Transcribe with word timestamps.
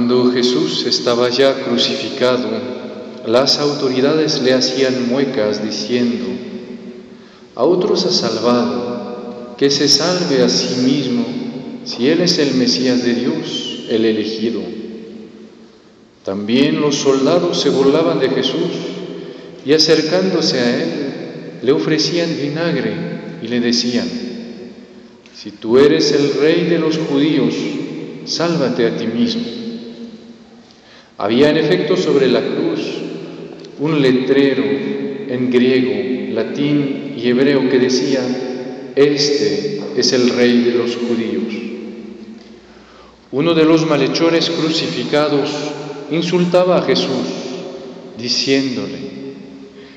Cuando 0.00 0.32
Jesús 0.32 0.86
estaba 0.86 1.28
ya 1.28 1.62
crucificado, 1.62 2.48
las 3.26 3.58
autoridades 3.58 4.40
le 4.40 4.54
hacían 4.54 5.10
muecas 5.10 5.62
diciendo, 5.62 6.24
a 7.54 7.64
otros 7.64 8.06
ha 8.06 8.10
salvado, 8.10 9.56
que 9.58 9.68
se 9.68 9.88
salve 9.88 10.42
a 10.42 10.48
sí 10.48 10.80
mismo, 10.86 11.26
si 11.84 12.08
Él 12.08 12.22
es 12.22 12.38
el 12.38 12.54
Mesías 12.54 13.04
de 13.04 13.12
Dios, 13.12 13.84
el 13.90 14.06
elegido. 14.06 14.62
También 16.24 16.80
los 16.80 16.96
soldados 16.96 17.60
se 17.60 17.68
burlaban 17.68 18.20
de 18.20 18.30
Jesús 18.30 18.70
y 19.66 19.74
acercándose 19.74 20.60
a 20.60 20.82
Él 20.82 20.88
le 21.62 21.72
ofrecían 21.72 22.34
vinagre 22.40 22.94
y 23.42 23.48
le 23.48 23.60
decían, 23.60 24.08
si 25.36 25.50
tú 25.50 25.76
eres 25.76 26.10
el 26.12 26.40
rey 26.40 26.64
de 26.70 26.78
los 26.78 26.96
judíos, 26.96 27.54
sálvate 28.24 28.86
a 28.86 28.96
ti 28.96 29.06
mismo. 29.06 29.59
Había 31.20 31.50
en 31.50 31.58
efecto 31.58 31.98
sobre 31.98 32.28
la 32.28 32.40
cruz 32.40 32.80
un 33.78 34.00
letrero 34.00 34.62
en 34.64 35.50
griego, 35.50 36.34
latín 36.34 37.12
y 37.14 37.28
hebreo 37.28 37.68
que 37.68 37.78
decía, 37.78 38.20
este 38.96 39.82
es 39.98 40.14
el 40.14 40.30
rey 40.30 40.62
de 40.62 40.72
los 40.76 40.96
judíos. 40.96 41.52
Uno 43.32 43.52
de 43.52 43.66
los 43.66 43.86
malhechores 43.86 44.48
crucificados 44.48 45.50
insultaba 46.10 46.78
a 46.78 46.82
Jesús, 46.84 47.28
diciéndole, 48.16 49.10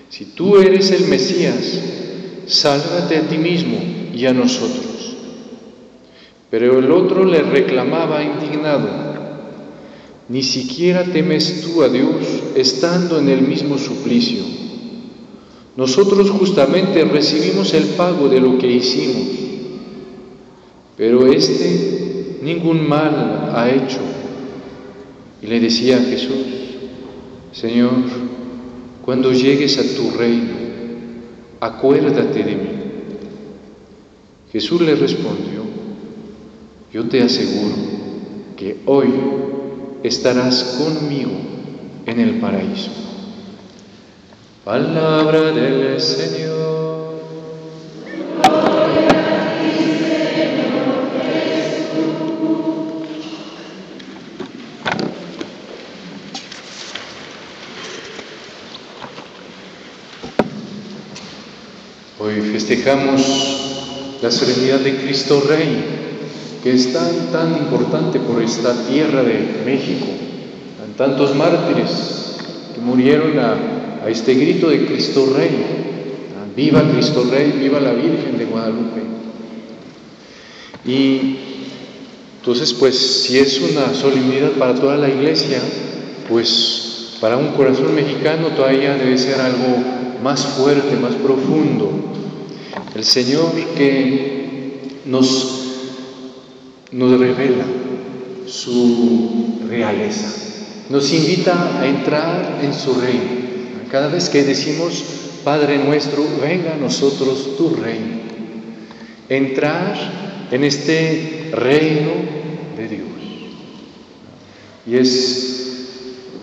si 0.10 0.26
tú 0.26 0.58
eres 0.58 0.92
el 0.92 1.08
Mesías, 1.08 1.80
sálvate 2.48 3.16
a 3.16 3.30
ti 3.30 3.38
mismo 3.38 3.78
y 4.14 4.26
a 4.26 4.34
nosotros. 4.34 5.16
Pero 6.50 6.80
el 6.80 6.92
otro 6.92 7.24
le 7.24 7.44
reclamaba 7.44 8.22
indignado, 8.22 9.13
ni 10.30 10.42
siquiera 10.42 11.04
temes 11.04 11.62
tú 11.62 11.84
a 11.84 11.90
Dios 11.90 12.16
estando 12.56 13.20
en 13.20 13.30
el 13.30 13.42
mismo 13.42 13.78
suplicio. 13.78 14.44
Nosotros 15.76 16.30
justamente 16.30 17.04
recibimos 17.04 17.74
el 17.74 17.86
pago 17.96 18.30
de 18.30 18.40
lo 18.40 18.58
que 18.58 18.72
hicimos, 18.72 19.28
pero 20.96 21.28
éste 21.28 22.38
ningún 22.44 22.88
mal 22.88 23.52
ha 23.54 23.70
hecho. 23.70 24.00
Y 25.42 25.48
le 25.48 25.60
decía 25.60 25.98
a 25.98 26.02
Jesús, 26.02 26.46
Señor, 27.52 27.92
cuando 29.04 29.34
llegues 29.34 29.78
a 29.78 29.96
tu 29.96 30.12
reino, 30.12 30.54
acuérdate 31.60 32.44
de 32.44 32.56
mí. 32.56 32.70
Jesús 34.52 34.80
le 34.82 34.96
respondió, 34.96 35.64
yo 36.94 37.04
te 37.06 37.22
aseguro 37.24 37.76
que 38.56 38.78
hoy 38.86 39.08
estarás 40.04 40.78
conmigo 40.78 41.32
en 42.06 42.20
el 42.20 42.40
paraíso. 42.42 42.92
Palabra 44.66 45.52
del 45.52 46.00
Señor. 46.00 46.84
Hoy 62.20 62.42
festejamos 62.52 64.20
la 64.22 64.32
serenidad 64.32 64.80
de 64.80 64.98
Cristo 64.98 65.44
Rey 65.48 66.03
que 66.64 66.72
es 66.72 66.94
tan, 66.94 67.32
tan 67.34 67.58
importante 67.58 68.22
por 68.22 68.42
esta 68.42 68.74
tierra 68.88 69.22
de 69.22 69.64
México, 69.66 70.06
tantos 70.98 71.36
mártires 71.36 72.38
que 72.74 72.80
murieron 72.80 73.38
a, 73.38 74.08
este 74.08 74.34
grito 74.34 74.70
de 74.70 74.86
Cristo 74.86 75.26
Rey, 75.36 75.50
viva 76.56 76.82
Cristo 76.92 77.26
Rey, 77.30 77.54
viva 77.58 77.80
la 77.80 77.94
Virgen 77.94 78.38
de 78.38 78.46
Guadalupe. 78.46 79.02
Y 80.86 81.38
entonces, 82.40 82.74
pues 82.74 82.98
si 82.98 83.38
es 83.38 83.62
una 83.62 83.94
solemnidad 83.94 84.52
para 84.52 84.76
toda 84.76 84.98
la 84.98 85.08
iglesia, 85.08 85.60
pues 86.28 87.18
para 87.22 87.38
un 87.38 87.54
corazón 87.54 87.96
mexicano 87.96 88.50
todavía 88.50 88.96
debe 88.96 89.18
ser 89.18 89.40
algo 89.40 89.84
más 90.22 90.46
fuerte, 90.46 90.98
más 90.98 91.14
profundo. 91.16 91.90
El 92.94 93.04
Señor 93.06 93.54
que 93.78 94.80
nos 95.06 95.53
nos 96.94 97.20
revela 97.20 97.66
su 98.46 99.60
realeza, 99.68 100.28
nos 100.90 101.12
invita 101.12 101.80
a 101.82 101.88
entrar 101.88 102.60
en 102.62 102.74
su 102.74 102.94
reino. 102.94 103.44
Cada 103.92 104.10
vez 104.10 104.30
que 104.30 104.44
decimos, 104.44 105.04
Padre 105.44 105.78
nuestro, 105.80 106.24
venga 106.42 106.74
a 106.74 106.78
nosotros 106.78 107.58
tu 107.58 107.76
reino, 107.76 108.22
entrar 109.28 109.96
en 110.52 110.64
este 110.64 111.50
reino 111.52 112.12
de 112.78 112.88
Dios. 112.88 113.08
Y 114.86 114.98
es 114.98 115.50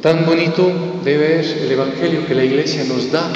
tan 0.01 0.27
bonito 0.27 0.73
de 1.05 1.17
ver 1.17 1.45
el 1.45 1.71
Evangelio 1.71 2.27
que 2.27 2.35
la 2.35 2.45
iglesia 2.45 2.85
nos 2.85 3.13
da 3.13 3.31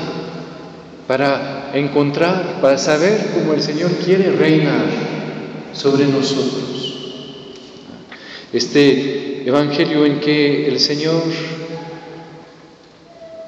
para 1.06 1.70
encontrar, 1.74 2.60
para 2.60 2.78
saber 2.78 3.30
cómo 3.34 3.52
el 3.52 3.62
Señor 3.62 3.92
quiere 4.04 4.32
reinar 4.32 4.86
sobre 5.72 6.06
nosotros 6.06 6.73
este 8.54 9.42
Evangelio 9.46 10.06
en 10.06 10.20
que 10.20 10.66
el 10.68 10.80
Señor 10.80 11.22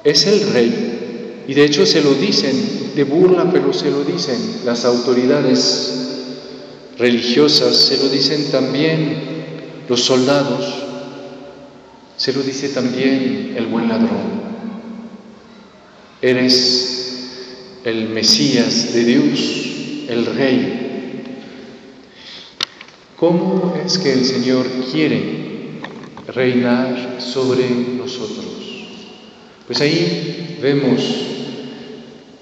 es 0.03 0.27
el 0.27 0.53
Rey, 0.53 1.43
y 1.47 1.53
de 1.53 1.63
hecho 1.63 1.85
se 1.85 2.01
lo 2.01 2.13
dicen, 2.13 2.93
de 2.95 3.03
burla, 3.03 3.49
pero 3.51 3.73
se 3.73 3.89
lo 3.89 4.03
dicen 4.03 4.37
las 4.65 4.85
autoridades 4.85 5.93
religiosas, 6.97 7.75
se 7.77 7.97
lo 7.97 8.09
dicen 8.09 8.51
también 8.51 9.37
los 9.87 10.01
soldados, 10.01 10.65
se 12.17 12.33
lo 12.33 12.41
dice 12.43 12.69
también 12.69 13.53
el 13.55 13.67
buen 13.67 13.87
ladrón. 13.87 14.37
Eres 16.21 17.79
el 17.83 18.09
Mesías 18.09 18.93
de 18.93 19.05
Dios, 19.05 20.09
el 20.09 20.25
Rey 20.25 20.76
¿Cómo 23.19 23.73
es 23.83 23.97
que 23.97 24.13
el 24.13 24.23
Señor 24.25 24.67
quiere 24.91 25.79
reinar 26.27 27.15
sobre 27.17 27.67
nosotros? 27.97 28.45
Pues 29.65 29.81
ahí 29.81 30.59
vemos 30.61 31.01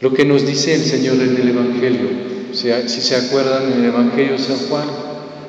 lo 0.02 0.14
que 0.14 0.26
nos 0.26 0.46
dice 0.46 0.76
el 0.76 0.84
Señor 0.84 1.16
en 1.22 1.38
el 1.38 1.48
Evangelio. 1.48 2.10
Si 2.52 2.68
se 3.02 3.16
acuerdan 3.16 3.72
en 3.72 3.80
el 3.80 3.86
Evangelio 3.86 4.34
de 4.34 4.40
San 4.40 4.58
Juan, 4.68 4.88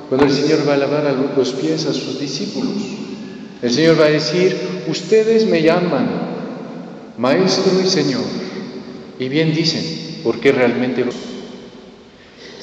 cuando 0.09 0.27
el 0.27 0.33
Señor 0.33 0.61
va 0.69 0.75
a 0.75 0.77
lavar 0.77 1.13
los 1.37 1.53
pies 1.55 1.87
a 1.87 1.93
sus 1.93 2.21
discípulos, 2.21 2.77
el 3.63 3.71
Señor 3.73 4.01
va 4.01 4.05
a 4.05 4.11
decir, 4.11 4.57
ustedes 4.87 5.45
me 5.47 5.61
llaman 5.61 6.09
Maestro 7.19 7.73
y 7.83 7.89
Señor. 7.89 8.23
Y 9.19 9.29
bien 9.29 9.53
dicen, 9.53 10.21
porque 10.23 10.53
realmente 10.53 11.05
lo 11.05 11.11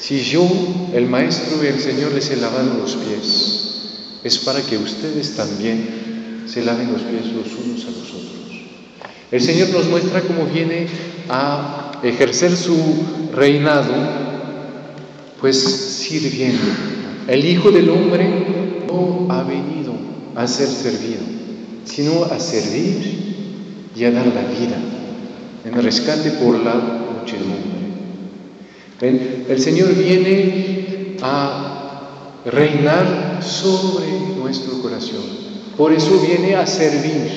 si 0.06 0.20
yo, 0.20 0.46
el 0.92 1.06
Maestro 1.06 1.64
y 1.64 1.68
el 1.68 1.80
Señor, 1.80 2.12
les 2.12 2.30
he 2.30 2.36
lavado 2.36 2.74
los 2.74 2.94
pies, 2.94 4.20
es 4.22 4.36
para 4.40 4.60
que 4.60 4.76
ustedes 4.76 5.34
también 5.34 6.44
se 6.46 6.62
laven 6.62 6.92
los 6.92 7.00
pies 7.00 7.24
los 7.32 7.46
unos 7.64 7.86
a 7.86 7.90
los 7.90 8.10
otros. 8.10 8.50
El 9.30 9.40
Señor 9.40 9.70
nos 9.70 9.86
muestra 9.86 10.20
cómo 10.20 10.44
viene 10.44 10.88
a 11.30 12.00
ejercer 12.02 12.54
su 12.54 12.76
reinado, 13.32 13.94
pues 15.40 15.56
sirviendo. 15.62 16.60
El 17.26 17.42
Hijo 17.46 17.70
del 17.70 17.88
Hombre 17.88 18.28
no 18.86 19.26
ha 19.30 19.42
venido 19.42 19.94
a 20.34 20.46
ser 20.46 20.68
servido, 20.68 21.22
sino 21.86 22.24
a 22.24 22.38
servir 22.38 23.88
y 23.96 24.04
a 24.04 24.10
dar 24.10 24.26
la 24.26 24.42
vida 24.42 24.76
en 25.64 25.82
rescate 25.82 26.30
por 26.32 26.58
la 26.62 26.74
muchedumbre. 26.74 27.73
El 29.00 29.60
Señor 29.60 29.94
viene 29.94 31.16
a 31.20 31.74
reinar 32.44 33.42
sobre 33.42 34.06
nuestro 34.36 34.80
corazón. 34.80 35.22
Por 35.76 35.92
eso 35.92 36.20
viene 36.20 36.54
a 36.54 36.66
servir. 36.66 37.28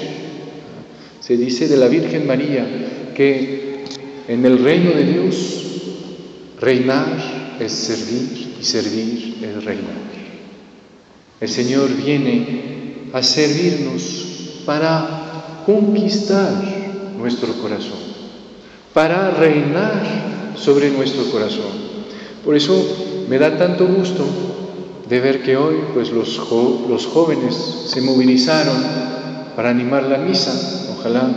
Se 1.19 1.35
dice 1.35 1.67
de 1.67 1.77
la 1.77 1.87
Virgen 1.87 2.27
María 2.27 3.13
que 3.15 3.83
en 4.27 4.45
el 4.45 4.63
reino 4.63 4.91
de 4.91 5.03
Dios 5.03 5.63
reinar 6.59 7.57
es 7.59 7.71
servir 7.71 8.55
y 8.59 8.63
servir 8.63 9.37
es 9.41 9.63
reinar. 9.63 10.07
El 11.39 11.49
Señor 11.49 11.89
viene 11.95 13.09
a 13.13 13.23
servirnos 13.23 14.61
para 14.65 15.63
conquistar 15.65 16.51
nuestro 17.17 17.53
corazón, 17.61 17.99
para 18.93 19.31
reinar 19.31 20.36
sobre 20.57 20.89
nuestro 20.89 21.23
corazón. 21.31 21.87
Por 22.43 22.55
eso 22.55 23.25
me 23.29 23.37
da 23.37 23.57
tanto 23.57 23.85
gusto 23.87 24.25
de 25.07 25.19
ver 25.19 25.43
que 25.43 25.55
hoy 25.55 25.75
pues 25.93 26.11
los, 26.11 26.37
los 26.89 27.05
jóvenes 27.05 27.55
se 27.87 28.01
movilizaron 28.01 28.77
para 29.55 29.69
animar 29.69 30.03
la 30.03 30.17
misa 30.17 30.77
ojalá 30.97 31.29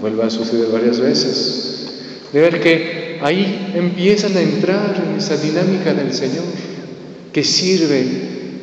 vuelva 0.00 0.26
a 0.26 0.30
suceder 0.30 0.68
varias 0.70 1.00
veces, 1.00 1.88
de 2.32 2.40
ver 2.40 2.60
que 2.60 3.18
ahí 3.22 3.72
empiezan 3.74 4.36
a 4.36 4.40
entrar 4.40 5.02
en 5.06 5.16
esa 5.16 5.36
dinámica 5.36 5.94
del 5.94 6.12
Señor 6.12 6.44
que 7.32 7.44
sirve 7.44 8.04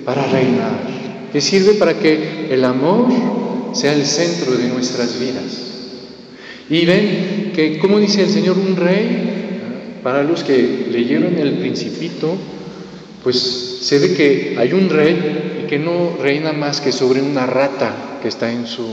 para 0.05 0.25
reinar, 0.27 1.29
que 1.31 1.41
sirve 1.41 1.73
para 1.73 1.97
que 1.97 2.47
el 2.51 2.63
amor 2.63 3.07
sea 3.73 3.93
el 3.93 4.05
centro 4.05 4.51
de 4.51 4.67
nuestras 4.67 5.19
vidas. 5.19 5.67
Y 6.69 6.85
ven 6.85 7.51
que, 7.55 7.79
como 7.79 7.99
dice 7.99 8.23
el 8.23 8.29
Señor, 8.29 8.57
un 8.57 8.75
rey, 8.75 9.30
para 10.03 10.23
los 10.23 10.43
que 10.43 10.87
leyeron 10.91 11.37
el 11.37 11.53
principito, 11.59 12.35
pues 13.23 13.37
se 13.81 13.99
ve 13.99 14.13
que 14.13 14.55
hay 14.57 14.73
un 14.73 14.89
rey 14.89 15.63
y 15.63 15.67
que 15.67 15.79
no 15.79 16.17
reina 16.21 16.53
más 16.53 16.81
que 16.81 16.91
sobre 16.91 17.21
una 17.21 17.45
rata 17.45 18.19
que 18.21 18.27
está 18.27 18.51
en 18.51 18.65
su, 18.65 18.85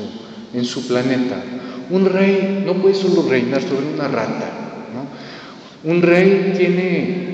en 0.54 0.64
su 0.64 0.86
planeta. 0.86 1.42
Un 1.90 2.06
rey 2.06 2.62
no 2.66 2.74
puede 2.74 2.94
solo 2.94 3.28
reinar 3.28 3.62
sobre 3.62 3.86
una 3.94 4.08
rata. 4.08 4.52
Un 5.84 6.02
rey 6.02 6.54
tiene 6.56 7.28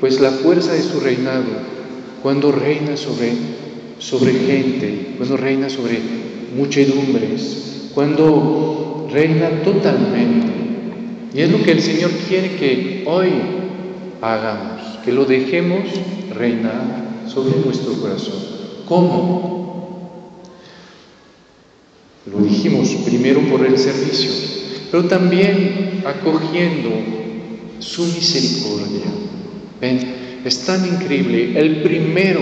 pues 0.00 0.20
la 0.20 0.30
fuerza 0.30 0.72
de 0.72 0.82
su 0.82 1.00
reinado 1.00 1.44
cuando 2.22 2.52
reina 2.52 2.96
sobre, 2.96 3.32
sobre 3.98 4.32
gente, 4.32 5.14
cuando 5.16 5.36
reina 5.36 5.68
sobre 5.68 5.98
muchedumbres, 6.56 7.90
cuando 7.94 9.08
reina 9.12 9.48
totalmente. 9.62 10.59
Y 11.32 11.40
es 11.42 11.50
lo 11.50 11.62
que 11.62 11.72
el 11.72 11.82
Señor 11.82 12.10
quiere 12.28 12.56
que 12.56 13.04
hoy 13.06 13.30
hagamos, 14.20 14.98
que 15.04 15.12
lo 15.12 15.24
dejemos 15.24 15.84
reinar 16.34 17.24
sobre 17.26 17.56
nuestro 17.64 17.92
corazón. 17.94 18.34
¿Cómo? 18.86 20.40
Lo 22.26 22.38
dijimos 22.44 22.88
primero 23.06 23.40
por 23.48 23.64
el 23.64 23.78
servicio, 23.78 24.30
pero 24.90 25.04
también 25.04 26.02
acogiendo 26.04 26.90
su 27.78 28.04
misericordia. 28.04 29.06
¿Ven? 29.80 30.40
Es 30.44 30.64
tan 30.64 30.86
increíble. 30.86 31.58
El 31.58 31.82
primero 31.82 32.40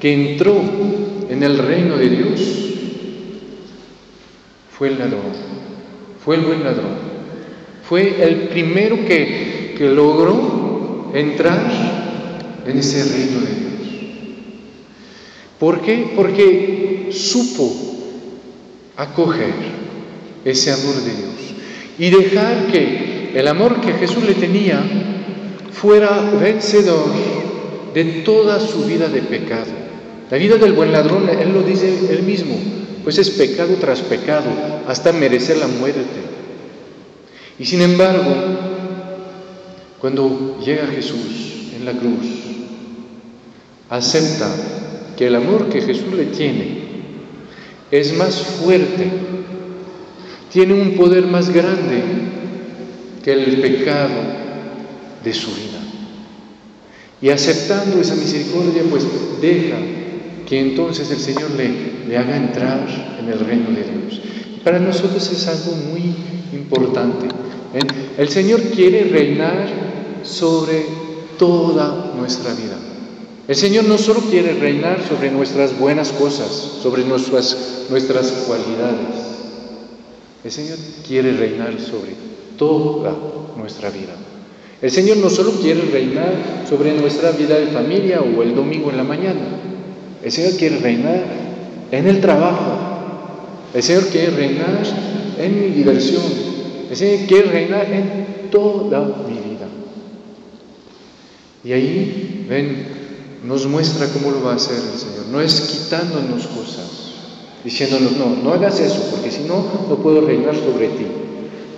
que 0.00 0.32
entró 0.32 0.60
en 1.28 1.42
el 1.42 1.58
reino 1.58 1.96
de 1.96 2.08
Dios 2.08 2.40
fue 4.70 4.88
el 4.88 4.98
ladrón, 4.98 5.32
fue 6.24 6.36
el 6.36 6.42
buen 6.42 6.62
ladrón. 6.62 7.07
Fue 7.88 8.22
el 8.22 8.48
primero 8.48 8.96
que, 9.06 9.74
que 9.78 9.88
logró 9.88 11.10
entrar 11.14 11.58
en 12.66 12.78
ese 12.78 13.02
reino 13.02 13.40
de 13.40 13.46
Dios. 13.46 13.88
¿Por 15.58 15.80
qué? 15.80 16.12
Porque 16.14 17.08
supo 17.12 17.72
acoger 18.94 19.54
ese 20.44 20.70
amor 20.70 20.96
de 20.96 21.14
Dios 21.14 21.54
y 21.98 22.10
dejar 22.10 22.66
que 22.66 23.30
el 23.34 23.48
amor 23.48 23.80
que 23.80 23.94
Jesús 23.94 24.22
le 24.24 24.34
tenía 24.34 24.82
fuera 25.72 26.30
vencedor 26.38 27.06
de 27.94 28.04
toda 28.22 28.60
su 28.60 28.84
vida 28.84 29.08
de 29.08 29.22
pecado. 29.22 29.72
La 30.30 30.36
vida 30.36 30.56
del 30.56 30.74
buen 30.74 30.92
ladrón, 30.92 31.26
él 31.28 31.54
lo 31.54 31.62
dice 31.62 31.90
él 32.10 32.22
mismo, 32.22 32.54
pues 33.02 33.16
es 33.16 33.30
pecado 33.30 33.76
tras 33.80 34.02
pecado, 34.02 34.50
hasta 34.86 35.10
merecer 35.12 35.56
la 35.56 35.68
muerte. 35.68 36.27
Y 37.58 37.64
sin 37.64 37.82
embargo, 37.82 38.34
cuando 40.00 40.58
llega 40.64 40.86
Jesús 40.86 41.72
en 41.76 41.84
la 41.84 41.92
cruz, 41.92 42.26
acepta 43.90 44.48
que 45.16 45.26
el 45.26 45.34
amor 45.34 45.68
que 45.68 45.82
Jesús 45.82 46.12
le 46.14 46.26
tiene 46.26 46.78
es 47.90 48.16
más 48.16 48.36
fuerte, 48.36 49.10
tiene 50.52 50.74
un 50.74 50.92
poder 50.92 51.26
más 51.26 51.50
grande 51.50 52.02
que 53.24 53.32
el 53.32 53.60
pecado 53.60 54.14
de 55.24 55.34
su 55.34 55.48
vida. 55.48 55.80
Y 57.20 57.30
aceptando 57.30 58.00
esa 58.00 58.14
misericordia, 58.14 58.82
pues 58.88 59.04
deja 59.40 59.76
que 60.46 60.60
entonces 60.60 61.10
el 61.10 61.18
Señor 61.18 61.50
le, 61.56 62.06
le 62.06 62.16
haga 62.16 62.36
entrar 62.36 62.86
en 63.18 63.28
el 63.28 63.40
reino 63.40 63.70
de 63.70 63.82
Dios. 63.82 64.20
Para 64.62 64.78
nosotros 64.78 65.28
es 65.32 65.48
algo 65.48 65.72
muy 65.92 66.14
importante. 66.52 67.26
¿eh? 67.74 67.80
El 68.16 68.28
Señor 68.28 68.60
quiere 68.74 69.04
reinar 69.04 69.68
sobre 70.22 70.86
toda 71.38 72.12
nuestra 72.16 72.52
vida. 72.54 72.76
El 73.46 73.56
Señor 73.56 73.84
no 73.84 73.96
solo 73.96 74.20
quiere 74.20 74.52
reinar 74.54 75.00
sobre 75.08 75.30
nuestras 75.30 75.78
buenas 75.78 76.10
cosas, 76.10 76.48
sobre 76.82 77.04
nuestras, 77.04 77.86
nuestras 77.88 78.30
cualidades. 78.46 79.28
El 80.44 80.50
Señor 80.50 80.78
quiere 81.06 81.32
reinar 81.32 81.80
sobre 81.80 82.14
toda 82.58 83.14
nuestra 83.56 83.90
vida. 83.90 84.14
El 84.80 84.90
Señor 84.90 85.16
no 85.16 85.30
solo 85.30 85.52
quiere 85.52 85.80
reinar 85.90 86.64
sobre 86.68 86.92
nuestra 86.92 87.32
vida 87.32 87.58
de 87.58 87.68
familia 87.68 88.20
o 88.20 88.42
el 88.42 88.54
domingo 88.54 88.90
en 88.90 88.96
la 88.98 89.04
mañana. 89.04 89.40
El 90.22 90.30
Señor 90.30 90.52
quiere 90.56 90.78
reinar 90.78 91.24
en 91.90 92.06
el 92.06 92.20
trabajo. 92.20 92.76
El 93.74 93.82
Señor 93.82 94.04
quiere 94.08 94.30
reinar 94.30 94.82
en 95.38 95.60
mi 95.60 95.68
diversión. 95.68 96.22
El 96.90 96.96
Señor 96.96 97.26
quiere 97.26 97.50
reinar 97.50 97.92
en 97.92 98.50
toda 98.50 99.00
mi 99.28 99.34
vida. 99.34 99.68
Y 101.64 101.72
ahí 101.72 102.46
ven 102.48 102.98
nos 103.44 103.66
muestra 103.66 104.08
cómo 104.08 104.30
lo 104.30 104.42
va 104.42 104.52
a 104.52 104.56
hacer 104.56 104.76
el 104.76 104.98
Señor. 104.98 105.26
No 105.30 105.40
es 105.40 105.60
quitándonos 105.60 106.46
cosas, 106.48 107.12
diciéndonos, 107.64 108.12
no, 108.16 108.42
no 108.42 108.52
hagas 108.52 108.80
eso, 108.80 109.08
porque 109.10 109.30
si 109.30 109.44
no, 109.44 109.64
no 109.88 109.96
puedo 109.96 110.20
reinar 110.20 110.54
sobre 110.56 110.88
ti. 110.88 111.06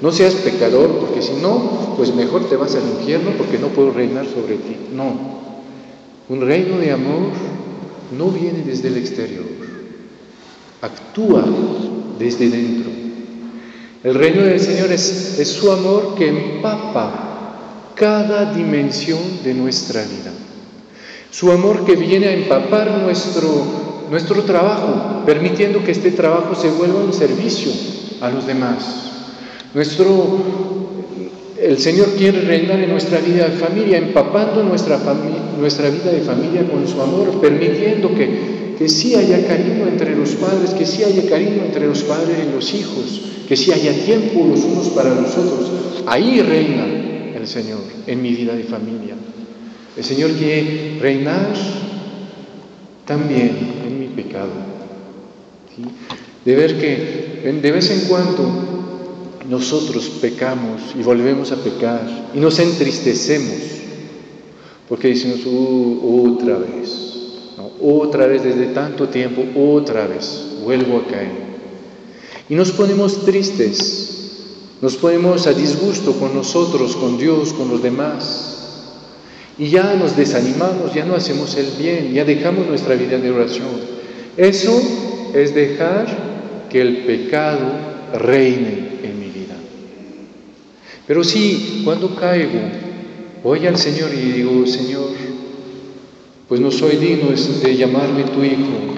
No 0.00 0.10
seas 0.10 0.34
pecador, 0.34 0.98
porque 0.98 1.20
si 1.20 1.34
no, 1.42 1.94
pues 1.96 2.14
mejor 2.14 2.48
te 2.48 2.56
vas 2.56 2.74
al 2.74 2.88
infierno 2.98 3.32
porque 3.36 3.58
no 3.58 3.68
puedo 3.68 3.92
reinar 3.92 4.26
sobre 4.26 4.56
ti. 4.56 4.76
No. 4.94 5.40
Un 6.28 6.40
reino 6.40 6.78
de 6.78 6.92
amor 6.92 7.32
no 8.16 8.28
viene 8.28 8.62
desde 8.64 8.88
el 8.88 8.96
exterior, 8.96 9.44
actúa 10.80 11.44
desde 12.18 12.48
dentro. 12.48 12.99
El 14.02 14.14
reino 14.14 14.42
del 14.42 14.60
Señor 14.60 14.90
es, 14.92 15.38
es 15.38 15.48
su 15.48 15.70
amor 15.70 16.14
que 16.16 16.28
empapa 16.28 17.92
cada 17.94 18.54
dimensión 18.54 19.20
de 19.44 19.52
nuestra 19.52 20.00
vida. 20.02 20.32
Su 21.30 21.52
amor 21.52 21.84
que 21.84 21.96
viene 21.96 22.28
a 22.28 22.32
empapar 22.32 22.90
nuestro, 23.02 23.48
nuestro 24.10 24.42
trabajo, 24.44 25.22
permitiendo 25.26 25.84
que 25.84 25.92
este 25.92 26.12
trabajo 26.12 26.54
se 26.54 26.70
vuelva 26.70 27.04
un 27.04 27.12
servicio 27.12 27.70
a 28.22 28.30
los 28.30 28.46
demás. 28.46 29.10
Nuestro, 29.74 30.38
el 31.60 31.78
Señor 31.78 32.14
quiere 32.16 32.40
reinar 32.40 32.80
en 32.80 32.90
nuestra 32.90 33.18
vida 33.20 33.48
de 33.48 33.58
familia, 33.58 33.98
empapando 33.98 34.62
nuestra, 34.62 34.98
nuestra 35.58 35.90
vida 35.90 36.10
de 36.10 36.22
familia 36.22 36.66
con 36.70 36.88
su 36.88 37.02
amor, 37.02 37.38
permitiendo 37.38 38.14
que, 38.14 38.76
que 38.78 38.88
sí 38.88 39.14
haya 39.14 39.46
cariño 39.46 39.86
entre 39.86 40.16
los 40.16 40.30
padres, 40.30 40.70
que 40.70 40.86
sí 40.86 41.04
haya 41.04 41.28
cariño 41.28 41.64
entre 41.66 41.86
los 41.86 42.02
padres 42.02 42.38
y 42.48 42.54
los 42.54 42.72
hijos, 42.72 43.20
que 43.50 43.56
sí 43.56 43.72
haya 43.72 43.92
tiempo 44.04 44.46
los 44.46 44.60
unos 44.60 44.90
para 44.90 45.12
los 45.12 45.36
otros. 45.36 45.72
Ahí 46.06 46.40
reina 46.40 46.86
el 47.34 47.48
Señor 47.48 47.80
en 48.06 48.22
mi 48.22 48.32
vida 48.32 48.54
de 48.54 48.62
familia. 48.62 49.16
El 49.96 50.04
Señor 50.04 50.30
quiere 50.34 51.00
reinar 51.00 51.52
también 53.04 53.56
en 53.84 53.98
mi 53.98 54.06
pecado. 54.06 54.52
De 56.44 56.54
ver 56.54 56.78
que 56.78 57.50
de 57.60 57.72
vez 57.72 57.90
en 57.90 58.06
cuando 58.06 58.46
nosotros 59.48 60.08
pecamos 60.20 60.94
y 60.96 61.02
volvemos 61.02 61.50
a 61.50 61.56
pecar 61.56 62.30
y 62.32 62.38
nos 62.38 62.56
entristecemos 62.60 63.58
porque 64.88 65.08
decimos 65.08 65.44
uh, 65.44 66.36
otra 66.36 66.56
vez, 66.56 67.16
otra 67.82 68.28
vez 68.28 68.44
desde 68.44 68.66
tanto 68.66 69.08
tiempo, 69.08 69.42
otra 69.60 70.06
vez 70.06 70.52
vuelvo 70.62 70.98
a 70.98 71.06
caer. 71.10 71.49
Y 72.50 72.56
nos 72.56 72.72
ponemos 72.72 73.24
tristes, 73.24 74.32
nos 74.82 74.96
ponemos 74.96 75.46
a 75.46 75.52
disgusto 75.52 76.14
con 76.14 76.34
nosotros, 76.34 76.96
con 76.96 77.16
Dios, 77.16 77.52
con 77.52 77.68
los 77.68 77.80
demás. 77.80 78.88
Y 79.56 79.68
ya 79.68 79.94
nos 79.94 80.16
desanimamos, 80.16 80.92
ya 80.92 81.04
no 81.04 81.14
hacemos 81.14 81.54
el 81.56 81.70
bien, 81.78 82.12
ya 82.12 82.24
dejamos 82.24 82.66
nuestra 82.66 82.96
vida 82.96 83.18
de 83.18 83.30
oración. 83.30 83.68
Eso 84.36 84.82
es 85.32 85.54
dejar 85.54 86.66
que 86.68 86.80
el 86.80 87.04
pecado 87.04 87.70
reine 88.18 88.98
en 89.04 89.20
mi 89.20 89.26
vida. 89.26 89.54
Pero 91.06 91.22
sí, 91.22 91.82
cuando 91.84 92.16
caigo, 92.16 92.60
voy 93.44 93.64
al 93.68 93.76
Señor 93.76 94.10
y 94.12 94.32
digo, 94.32 94.66
Señor, 94.66 95.10
pues 96.48 96.60
no 96.60 96.72
soy 96.72 96.96
digno 96.96 97.30
de 97.30 97.76
llamarme 97.76 98.24
tu 98.24 98.42
hijo, 98.42 98.89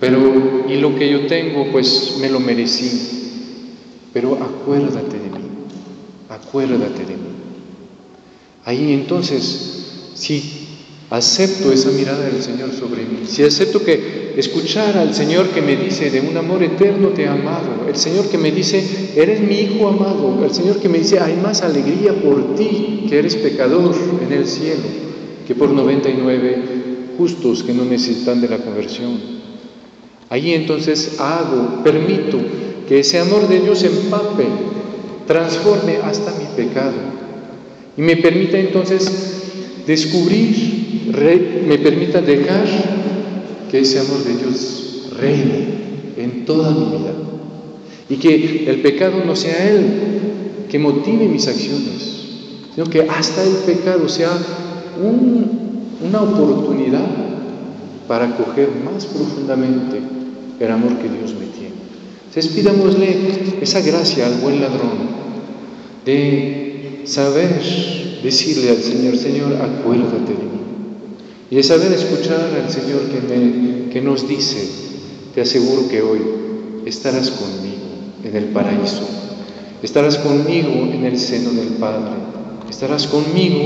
pero 0.00 0.64
y 0.68 0.76
lo 0.76 0.96
que 0.96 1.10
yo 1.10 1.26
tengo, 1.26 1.70
pues 1.72 2.16
me 2.20 2.28
lo 2.28 2.40
merecí. 2.40 3.14
Pero 4.12 4.34
acuérdate 4.34 5.18
de 5.18 5.30
mí, 5.30 5.44
acuérdate 6.28 7.04
de 7.04 7.16
mí. 7.16 7.36
Ahí 8.64 8.92
entonces, 8.92 10.12
si 10.14 10.66
acepto 11.08 11.70
esa 11.72 11.90
mirada 11.90 12.28
del 12.28 12.42
Señor 12.42 12.72
sobre 12.72 13.02
mí, 13.02 13.20
si 13.26 13.42
acepto 13.42 13.84
que 13.84 14.34
escuchar 14.36 14.98
al 14.98 15.14
Señor 15.14 15.48
que 15.50 15.62
me 15.62 15.76
dice 15.76 16.10
de 16.10 16.20
un 16.20 16.36
amor 16.36 16.62
eterno 16.62 17.10
te 17.10 17.28
amado, 17.28 17.86
el 17.88 17.96
Señor 17.96 18.28
que 18.28 18.38
me 18.38 18.50
dice, 18.50 19.12
eres 19.14 19.40
mi 19.40 19.60
hijo 19.60 19.88
amado, 19.88 20.44
el 20.44 20.52
Señor 20.52 20.80
que 20.80 20.88
me 20.88 20.98
dice, 20.98 21.20
hay 21.20 21.36
más 21.36 21.62
alegría 21.62 22.12
por 22.14 22.56
ti, 22.56 23.06
que 23.08 23.18
eres 23.18 23.36
pecador 23.36 23.94
en 24.26 24.32
el 24.32 24.46
cielo, 24.46 24.82
que 25.46 25.54
por 25.54 25.70
99 25.70 26.62
justos 27.16 27.62
que 27.62 27.72
no 27.72 27.84
necesitan 27.84 28.40
de 28.40 28.48
la 28.48 28.58
conversión. 28.58 29.35
Ahí 30.28 30.54
entonces 30.54 31.20
hago, 31.20 31.82
permito 31.84 32.38
que 32.88 33.00
ese 33.00 33.18
amor 33.18 33.48
de 33.48 33.60
Dios 33.60 33.82
empape, 33.84 34.46
transforme 35.26 35.98
hasta 36.02 36.32
mi 36.32 36.44
pecado. 36.56 36.94
Y 37.96 38.02
me 38.02 38.16
permita 38.16 38.58
entonces 38.58 39.84
descubrir, 39.86 41.12
me 41.66 41.78
permita 41.78 42.20
dejar 42.20 42.64
que 43.70 43.80
ese 43.80 44.00
amor 44.00 44.24
de 44.24 44.36
Dios 44.36 45.12
reine 45.18 45.66
en 46.16 46.44
toda 46.44 46.70
mi 46.70 46.98
vida. 46.98 47.12
Y 48.08 48.16
que 48.16 48.68
el 48.68 48.82
pecado 48.82 49.22
no 49.24 49.34
sea 49.34 49.70
Él 49.70 49.86
que 50.68 50.78
motive 50.78 51.26
mis 51.26 51.46
acciones, 51.46 52.24
sino 52.74 52.88
que 52.88 53.02
hasta 53.02 53.42
el 53.44 53.54
pecado 53.64 54.08
sea 54.08 54.30
una 56.02 56.22
oportunidad 56.22 57.25
para 58.06 58.26
acoger 58.26 58.70
más 58.84 59.06
profundamente 59.06 60.00
el 60.58 60.70
amor 60.70 60.96
que 60.98 61.08
Dios 61.08 61.34
me 61.34 61.46
tiene. 61.46 61.74
Entonces 62.34 63.62
esa 63.62 63.80
gracia 63.80 64.26
al 64.26 64.34
buen 64.34 64.60
ladrón 64.60 65.16
de 66.04 67.02
saber 67.04 67.60
decirle 68.22 68.70
al 68.70 68.82
Señor, 68.82 69.16
Señor, 69.16 69.54
acuérdate 69.54 70.32
de 70.32 70.44
mí. 70.44 70.56
Y 71.50 71.56
de 71.56 71.62
saber 71.62 71.92
escuchar 71.92 72.50
al 72.62 72.70
Señor 72.70 73.02
que, 73.02 73.88
que 73.92 74.00
nos 74.00 74.28
dice, 74.28 74.68
te 75.34 75.40
aseguro 75.40 75.88
que 75.88 76.02
hoy 76.02 76.20
estarás 76.84 77.30
conmigo 77.30 77.76
en 78.24 78.36
el 78.36 78.44
paraíso, 78.46 79.08
estarás 79.82 80.18
conmigo 80.18 80.70
en 80.92 81.04
el 81.04 81.18
seno 81.18 81.50
del 81.50 81.74
Padre, 81.78 82.14
estarás 82.68 83.06
conmigo 83.06 83.60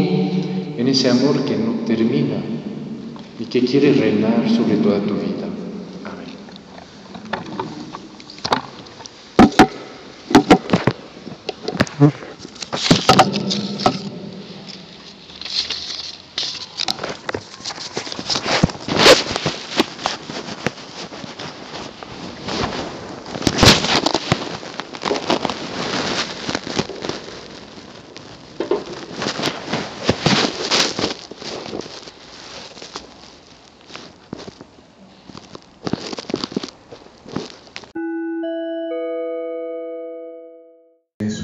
en 0.76 0.88
ese 0.88 1.08
amor 1.08 1.44
que 1.44 1.56
no 1.56 1.86
termina 1.86 2.36
y 3.40 3.46
que 3.46 3.64
quiere 3.64 3.94
reinar 3.94 4.46
sobre 4.50 4.76
toda 4.76 5.00
tu 5.00 5.14
vida. 5.14 5.40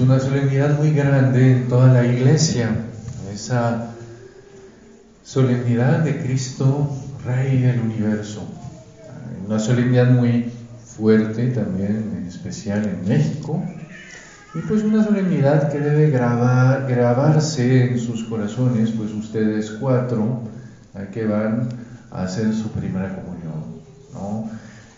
una 0.07 0.21
solemnidad 0.21 0.79
muy 0.79 0.91
grande 1.17 1.53
en 1.53 1.69
toda 1.69 1.93
la 1.95 2.05
iglesia, 2.05 2.69
esa 3.33 3.95
solemnidad 5.25 6.01
de 6.01 6.23
Cristo, 6.23 6.91
Rey 7.25 7.63
del 7.63 7.81
universo. 7.81 8.47
Una 9.47 9.59
solemnidad 9.59 10.11
muy 10.11 10.53
fuerte 10.85 11.47
también, 11.49 12.13
en 12.19 12.27
especial 12.27 12.85
en 12.85 13.09
México, 13.09 13.65
y 14.55 14.59
pues 14.69 14.83
una 14.83 15.03
solemnidad 15.03 15.73
que 15.73 15.81
debe 15.81 16.11
grabar, 16.11 16.87
grabarse 16.87 17.93
en 17.93 17.99
sus 17.99 18.25
corazones, 18.25 18.91
pues 18.91 19.11
ustedes 19.13 19.71
cuatro 19.71 20.43
que 21.15 21.25
van 21.25 21.69
a 22.11 22.25
hacer 22.25 22.53
su 22.53 22.71
primera 22.73 23.15
comunión. 23.15 23.81
¿no? 24.13 24.51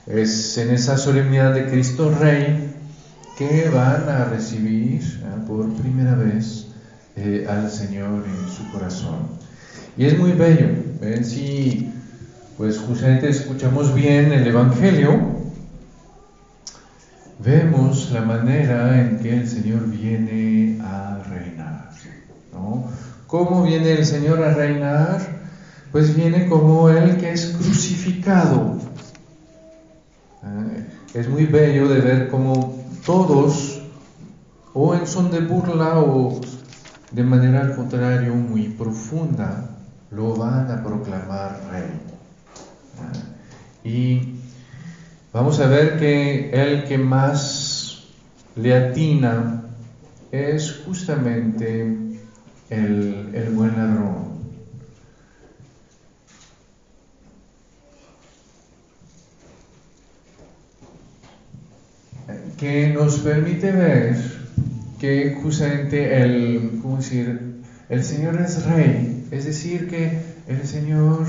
Es 0.06 0.58
en 0.58 0.70
esa 0.70 0.98
solemnidad 0.98 1.54
de 1.54 1.66
Cristo 1.66 2.12
Rey 2.18 2.67
que 3.38 3.68
van 3.68 4.08
a 4.08 4.24
recibir 4.24 5.00
¿eh? 5.00 5.44
por 5.46 5.72
primera 5.74 6.16
vez 6.16 6.66
eh, 7.14 7.46
al 7.48 7.70
Señor 7.70 8.24
en 8.26 8.48
su 8.52 8.68
corazón. 8.72 9.28
Y 9.96 10.06
es 10.06 10.18
muy 10.18 10.32
bello, 10.32 10.66
¿ven? 11.00 11.24
Si 11.24 11.88
pues 12.56 12.78
justamente 12.78 13.28
escuchamos 13.28 13.94
bien 13.94 14.32
el 14.32 14.44
Evangelio, 14.44 15.20
vemos 17.38 18.10
la 18.10 18.22
manera 18.22 19.00
en 19.00 19.20
que 19.20 19.32
el 19.32 19.48
Señor 19.48 19.88
viene 19.88 20.80
a 20.82 21.22
reinar. 21.28 21.90
¿no? 22.52 22.90
¿Cómo 23.28 23.62
viene 23.62 23.92
el 23.92 24.04
Señor 24.04 24.42
a 24.42 24.52
reinar? 24.52 25.20
Pues 25.92 26.16
viene 26.16 26.48
como 26.48 26.90
el 26.90 27.16
que 27.18 27.30
es 27.30 27.56
crucificado. 27.56 28.78
¿eh? 30.42 30.86
Es 31.14 31.28
muy 31.28 31.46
bello 31.46 31.88
de 31.88 32.00
ver 32.00 32.28
cómo 32.28 32.67
todos, 33.08 33.80
o 34.74 34.94
en 34.94 35.06
son 35.06 35.30
de 35.30 35.40
burla 35.40 35.98
o 35.98 36.38
de 37.10 37.22
manera 37.24 37.62
al 37.62 37.74
contrario 37.74 38.34
muy 38.34 38.68
profunda, 38.68 39.70
lo 40.10 40.36
van 40.36 40.70
a 40.70 40.84
proclamar 40.84 41.58
rey. 41.72 41.88
Y 43.82 44.34
vamos 45.32 45.58
a 45.58 45.68
ver 45.68 45.98
que 45.98 46.50
el 46.50 46.84
que 46.84 46.98
más 46.98 48.04
le 48.56 48.76
atina 48.76 49.62
es 50.30 50.82
justamente 50.84 51.80
el, 52.68 53.30
el 53.32 53.50
buen 53.54 53.74
ladrón. 53.74 54.37
Que 62.58 62.88
nos 62.88 63.20
permite 63.20 63.70
ver 63.70 64.16
que 64.98 65.38
justamente 65.40 66.22
el, 66.22 66.80
¿cómo 66.82 66.96
decir? 66.96 67.62
el 67.88 68.04
Señor 68.04 68.40
es 68.40 68.64
rey, 68.64 69.26
es 69.30 69.44
decir, 69.44 69.88
que 69.88 70.20
el 70.46 70.66
Señor 70.66 71.24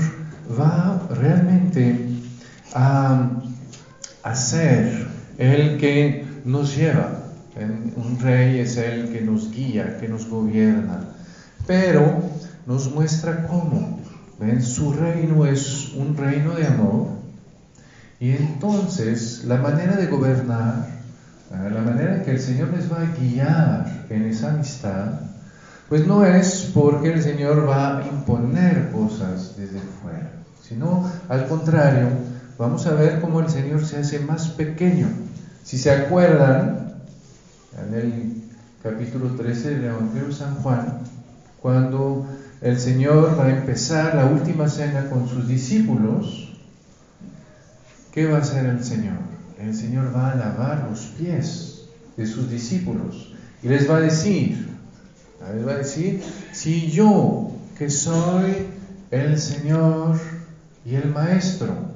va 0.58 1.08
realmente 1.10 1.96
a, 2.74 3.30
a 4.22 4.34
ser 4.34 5.06
el 5.38 5.78
que 5.78 6.26
nos 6.44 6.76
lleva. 6.76 7.16
Un 7.96 8.18
rey 8.20 8.58
es 8.58 8.76
el 8.76 9.12
que 9.12 9.20
nos 9.20 9.50
guía, 9.52 9.98
que 9.98 10.08
nos 10.08 10.28
gobierna, 10.28 11.10
pero 11.66 12.22
nos 12.66 12.90
muestra 12.92 13.46
cómo. 13.46 14.00
¿Ven? 14.38 14.62
Su 14.62 14.94
reino 14.94 15.44
es 15.44 15.92
un 15.94 16.16
reino 16.16 16.54
de 16.54 16.66
amor 16.66 17.08
y 18.18 18.30
entonces 18.30 19.44
la 19.44 19.58
manera 19.58 19.96
de 19.96 20.06
gobernar 20.06 20.99
la 21.50 21.82
manera 21.82 22.16
en 22.16 22.22
que 22.22 22.30
el 22.30 22.40
Señor 22.40 22.68
les 22.70 22.90
va 22.90 23.02
a 23.02 23.16
guiar 23.18 24.06
en 24.08 24.22
esa 24.26 24.50
amistad, 24.50 25.20
pues 25.88 26.06
no 26.06 26.24
es 26.24 26.70
porque 26.72 27.12
el 27.12 27.22
Señor 27.22 27.68
va 27.68 27.98
a 27.98 28.06
imponer 28.06 28.90
cosas 28.92 29.56
desde 29.56 29.80
fuera, 29.80 30.30
sino 30.62 31.10
al 31.28 31.48
contrario, 31.48 32.08
vamos 32.56 32.86
a 32.86 32.94
ver 32.94 33.20
cómo 33.20 33.40
el 33.40 33.50
Señor 33.50 33.84
se 33.84 33.98
hace 33.98 34.20
más 34.20 34.50
pequeño. 34.50 35.08
Si 35.64 35.76
se 35.76 35.90
acuerdan, 35.90 36.94
en 37.86 37.94
el 37.94 38.42
capítulo 38.82 39.34
13 39.34 39.70
del 39.70 39.84
Evangelio 39.84 40.28
de 40.28 40.34
San 40.34 40.54
Juan, 40.56 41.00
cuando 41.60 42.26
el 42.60 42.78
Señor 42.78 43.38
va 43.38 43.46
a 43.46 43.50
empezar 43.50 44.14
la 44.14 44.26
última 44.26 44.68
cena 44.68 45.08
con 45.10 45.28
sus 45.28 45.48
discípulos, 45.48 46.52
¿qué 48.12 48.26
va 48.26 48.38
a 48.38 48.40
hacer 48.40 48.66
el 48.66 48.84
Señor? 48.84 49.39
El 49.60 49.74
Señor 49.74 50.14
va 50.14 50.32
a 50.32 50.34
lavar 50.34 50.86
los 50.88 51.00
pies 51.18 51.84
de 52.16 52.26
sus 52.26 52.50
discípulos 52.50 53.32
y 53.62 53.68
les 53.68 53.88
va 53.88 53.98
a 53.98 54.00
decir, 54.00 54.68
les 55.54 55.66
va 55.66 55.72
a 55.72 55.78
decir, 55.78 56.22
si 56.52 56.90
yo, 56.90 57.52
que 57.76 57.90
soy 57.90 58.66
el 59.10 59.38
Señor 59.38 60.18
y 60.84 60.94
el 60.94 61.10
Maestro. 61.10 61.90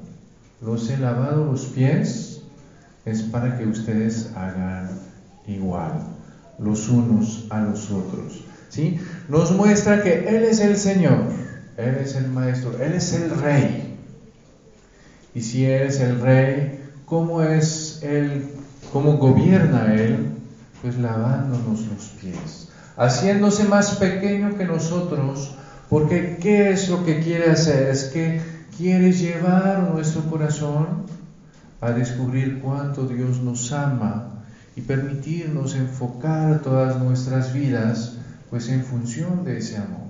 Los 0.60 0.88
he 0.90 0.96
lavado 0.96 1.44
los 1.44 1.66
pies, 1.66 2.42
es 3.04 3.22
para 3.22 3.58
que 3.58 3.66
ustedes 3.66 4.30
hagan 4.34 4.88
igual, 5.46 5.92
los 6.58 6.88
unos 6.88 7.46
a 7.50 7.60
los 7.60 7.90
otros. 7.90 8.44
¿sí? 8.70 8.98
Nos 9.28 9.52
muestra 9.52 10.02
que 10.02 10.26
Él 10.28 10.44
es 10.44 10.60
el 10.60 10.76
Señor, 10.76 11.32
Él 11.76 11.96
es 11.96 12.14
el 12.14 12.28
Maestro, 12.28 12.78
Él 12.82 12.94
es 12.94 13.12
el 13.12 13.30
Rey. 13.30 13.96
Y 15.34 15.42
si 15.42 15.66
Él 15.66 15.82
es 15.88 16.00
el 16.00 16.20
Rey, 16.20 16.83
¿cómo 17.06 17.42
es 17.42 18.00
Él, 18.02 18.46
cómo 18.92 19.18
gobierna 19.18 19.94
Él? 19.94 20.30
Pues 20.82 20.98
lavándonos 20.98 21.86
los 21.86 22.04
pies, 22.20 22.68
haciéndose 22.96 23.64
más 23.64 23.96
pequeño 23.96 24.56
que 24.56 24.64
nosotros, 24.64 25.54
porque 25.88 26.38
¿qué 26.40 26.70
es 26.70 26.88
lo 26.88 27.04
que 27.04 27.20
quiere 27.20 27.50
hacer? 27.50 27.88
Es 27.88 28.04
que 28.04 28.40
quiere 28.76 29.12
llevar 29.12 29.90
nuestro 29.90 30.22
corazón 30.24 31.04
a 31.80 31.90
descubrir 31.92 32.60
cuánto 32.60 33.06
Dios 33.06 33.40
nos 33.40 33.72
ama 33.72 34.42
y 34.76 34.80
permitirnos 34.82 35.74
enfocar 35.74 36.60
todas 36.60 36.98
nuestras 36.98 37.52
vidas 37.54 38.16
pues 38.50 38.68
en 38.68 38.84
función 38.84 39.44
de 39.44 39.58
ese 39.58 39.76
amor. 39.76 40.04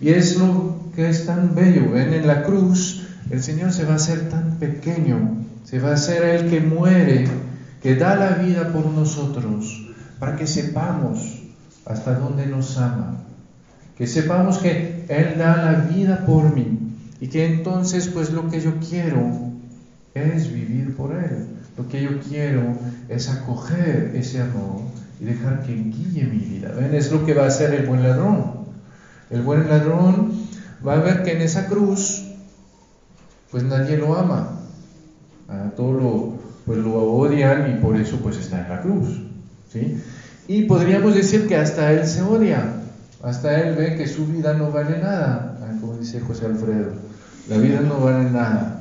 Y 0.00 0.10
es 0.10 0.36
lo 0.38 0.80
que 0.94 1.08
es 1.08 1.26
tan 1.26 1.54
bello, 1.54 1.92
ven 1.92 2.12
en 2.12 2.26
la 2.26 2.42
cruz 2.42 3.02
el 3.30 3.42
Señor 3.42 3.72
se 3.72 3.84
va 3.84 3.94
a 3.94 3.96
hacer 3.96 4.28
tan 4.28 4.58
pequeño, 4.58 5.44
se 5.64 5.78
va 5.78 5.90
a 5.90 5.94
hacer 5.94 6.24
el 6.24 6.50
que 6.50 6.60
muere, 6.60 7.26
que 7.82 7.94
da 7.96 8.16
la 8.16 8.30
vida 8.36 8.72
por 8.72 8.86
nosotros, 8.86 9.88
para 10.18 10.36
que 10.36 10.46
sepamos 10.46 11.42
hasta 11.84 12.14
dónde 12.14 12.46
nos 12.46 12.78
ama, 12.78 13.16
que 13.96 14.06
sepamos 14.06 14.58
que 14.58 15.04
Él 15.08 15.34
da 15.38 15.56
la 15.56 15.72
vida 15.80 16.24
por 16.24 16.54
mí 16.54 16.78
y 17.20 17.28
que 17.28 17.46
entonces 17.46 18.08
pues 18.08 18.30
lo 18.30 18.48
que 18.50 18.60
yo 18.60 18.74
quiero 18.78 19.52
es 20.14 20.52
vivir 20.52 20.96
por 20.96 21.14
Él. 21.14 21.46
Lo 21.76 21.88
que 21.88 22.02
yo 22.02 22.20
quiero 22.20 22.76
es 23.08 23.30
acoger 23.30 24.12
ese 24.14 24.42
amor 24.42 24.82
y 25.20 25.24
dejar 25.24 25.62
que 25.62 25.74
guíe 25.74 26.24
mi 26.24 26.38
vida. 26.38 26.72
¿Ven? 26.72 26.94
Es 26.94 27.10
lo 27.10 27.24
que 27.24 27.32
va 27.34 27.44
a 27.44 27.48
hacer 27.48 27.72
el 27.74 27.86
buen 27.86 28.02
ladrón. 28.02 28.66
El 29.30 29.42
buen 29.42 29.68
ladrón 29.68 30.32
va 30.86 30.94
a 30.94 31.00
ver 31.00 31.22
que 31.22 31.32
en 31.32 31.40
esa 31.40 31.66
cruz, 31.66 32.24
pues 33.50 33.62
nadie 33.62 33.96
lo 33.96 34.16
ama. 34.16 34.61
Ah, 35.48 35.70
todo 35.76 35.92
lo, 35.92 36.34
pues 36.66 36.78
lo 36.78 37.02
odian 37.02 37.70
y 37.70 37.80
por 37.80 37.96
eso 37.96 38.18
pues 38.22 38.36
está 38.36 38.62
en 38.62 38.68
la 38.68 38.80
cruz. 38.80 39.20
¿sí? 39.72 40.00
Y 40.48 40.64
podríamos 40.64 41.14
decir 41.14 41.46
que 41.48 41.56
hasta 41.56 41.92
él 41.92 42.06
se 42.06 42.22
odia. 42.22 42.74
Hasta 43.22 43.60
él 43.60 43.76
ve 43.76 43.96
que 43.96 44.06
su 44.06 44.26
vida 44.26 44.54
no 44.54 44.70
vale 44.70 44.98
nada. 44.98 45.56
Ah, 45.62 45.76
como 45.80 45.96
dice 45.96 46.20
José 46.20 46.46
Alfredo, 46.46 46.92
la 47.48 47.56
vida 47.58 47.80
no 47.80 48.00
vale 48.00 48.30
nada. 48.30 48.80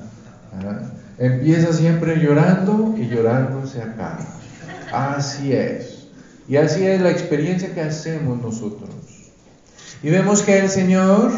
Empieza 1.18 1.72
siempre 1.72 2.20
llorando 2.20 2.96
y 2.98 3.08
llorando 3.08 3.66
se 3.68 3.82
acaba. 3.82 4.20
Así 4.92 5.54
es. 5.54 6.08
Y 6.48 6.58
así 6.58 6.84
es 6.86 7.00
la 7.00 7.12
experiencia 7.12 7.74
que 7.74 7.82
hacemos 7.82 8.42
nosotros. 8.42 8.90
Y 10.04 10.10
vemos 10.10 10.42
que 10.42 10.58
el 10.58 10.70
Señor 10.70 11.32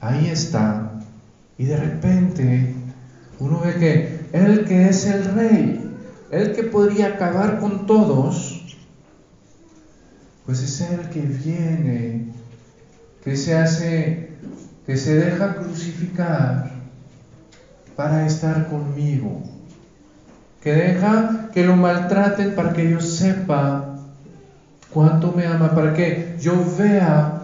ahí 0.00 0.28
está. 0.28 0.92
Y 1.58 1.64
de 1.64 1.76
repente 1.76 2.74
uno 3.40 3.60
ve 3.60 3.74
que 3.74 4.20
Él 4.32 4.64
que 4.64 4.88
es 4.88 5.06
el 5.06 5.24
rey, 5.34 5.90
Él 6.30 6.54
que 6.54 6.64
podría 6.64 7.08
acabar 7.08 7.60
con 7.60 7.86
todos, 7.86 8.76
pues 10.44 10.62
es 10.62 10.80
el 10.80 11.10
que 11.10 11.20
viene, 11.20 12.32
que 13.22 13.36
se 13.36 13.54
hace, 13.54 14.30
que 14.86 14.96
se 14.96 15.14
deja 15.14 15.56
crucificar 15.56 16.70
para 17.94 18.26
estar 18.26 18.68
conmigo. 18.68 19.42
Que 20.62 20.72
deja 20.72 21.50
que 21.52 21.64
lo 21.64 21.76
maltraten 21.76 22.54
para 22.54 22.72
que 22.72 22.90
yo 22.90 23.00
sepa 23.00 23.96
cuánto 24.92 25.32
me 25.32 25.46
ama, 25.46 25.74
para 25.74 25.94
que 25.94 26.36
yo 26.40 26.54
vea 26.78 27.42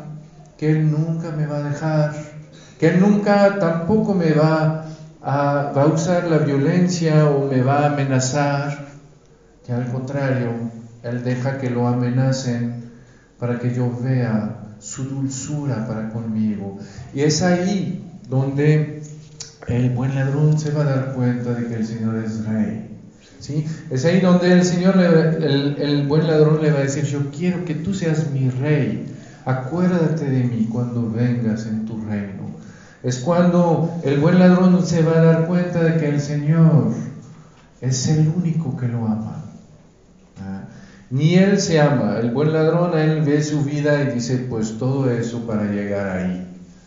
que 0.57 0.71
Él 0.71 0.91
nunca 0.91 1.31
me 1.31 1.47
va 1.47 1.59
a 1.59 1.69
dejar, 1.69 2.15
que 2.79 2.89
Él 2.89 3.01
nunca 3.01 3.59
tampoco 3.59 4.15
me 4.15 4.33
va 4.33 4.84
va 5.25 5.83
a 5.83 5.87
usar 5.87 6.29
la 6.29 6.39
violencia 6.39 7.29
o 7.29 7.49
me 7.49 7.63
va 7.63 7.81
a 7.81 7.93
amenazar, 7.93 8.87
que 9.65 9.73
al 9.73 9.91
contrario, 9.91 10.51
Él 11.03 11.25
deja 11.25 11.59
que 11.59 11.71
lo 11.71 11.89
amenacen 11.89 12.85
para 13.39 13.59
que 13.59 13.75
yo 13.75 13.91
vea 14.03 14.77
su 14.79 15.05
dulzura 15.05 15.87
para 15.87 16.11
conmigo. 16.11 16.79
Y 17.15 17.23
es 17.23 17.43
ahí 17.43 18.05
donde 18.29 19.03
el 19.67 19.91
buen 19.91 20.15
ladrón 20.15 20.59
se 20.59 20.71
va 20.73 20.83
a 20.83 20.85
dar 20.85 21.13
cuenta 21.15 21.55
de 21.55 21.67
que 21.67 21.75
el 21.75 21.87
Señor 21.87 22.17
es 22.17 22.45
rey. 22.45 22.91
¿sí? 23.41 23.67
Es 23.91 24.05
ahí 24.05 24.21
donde 24.21 24.53
el 24.53 24.65
Señor, 24.65 24.99
el 24.99 26.07
buen 26.07 26.27
ladrón 26.27 26.63
le 26.63 26.71
va 26.71 26.81
a 26.81 26.83
decir, 26.83 27.05
yo 27.05 27.31
quiero 27.31 27.65
que 27.65 27.75
tú 27.75 27.95
seas 27.95 28.31
mi 28.31 28.51
rey. 28.51 29.07
Acuérdate 29.47 30.25
de 30.25 30.45
mí 30.45 30.69
cuando 30.71 31.11
vengas 31.11 31.67
en 31.67 31.87
tu 31.87 32.03
reino. 32.05 32.44
Es 33.05 33.19
cuando 33.19 34.01
el 34.03 34.19
buen 34.19 34.39
ladrón 34.39 34.85
se 34.85 35.03
va 35.03 35.19
a 35.19 35.23
dar 35.23 35.47
cuenta 35.47 35.85
de 35.85 35.99
que 36.01 36.09
el 36.09 36.23
Señor 36.23 36.95
es 37.83 38.09
el 38.09 38.29
único 38.29 38.79
que 38.79 38.89
lo 38.89 39.05
ama. 39.05 39.45
¿Ah? 40.41 40.63
Ni 41.11 41.35
él 41.35 41.61
se 41.61 41.79
ama. 41.79 42.17
El 42.19 42.31
buen 42.31 42.55
ladrón, 42.55 42.99
él 42.99 43.21
ve 43.21 43.45
su 43.45 43.63
vida 43.63 44.03
y 44.03 44.15
dice, 44.15 44.47
pues 44.49 44.79
todo 44.79 45.11
eso 45.11 45.47
para 45.47 45.65
llegar 45.65 46.17
ahí 46.17 46.47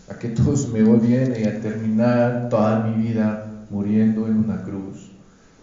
a 0.10 0.17
que 0.17 0.30
todos 0.30 0.69
me 0.69 0.82
odien 0.82 1.36
y 1.39 1.43
a 1.43 1.62
terminar 1.62 2.49
toda 2.49 2.80
mi 2.80 3.10
vida 3.10 3.65
muriendo 3.69 4.25
en 4.25 4.38
una 4.38 4.63
cruz. 4.63 5.12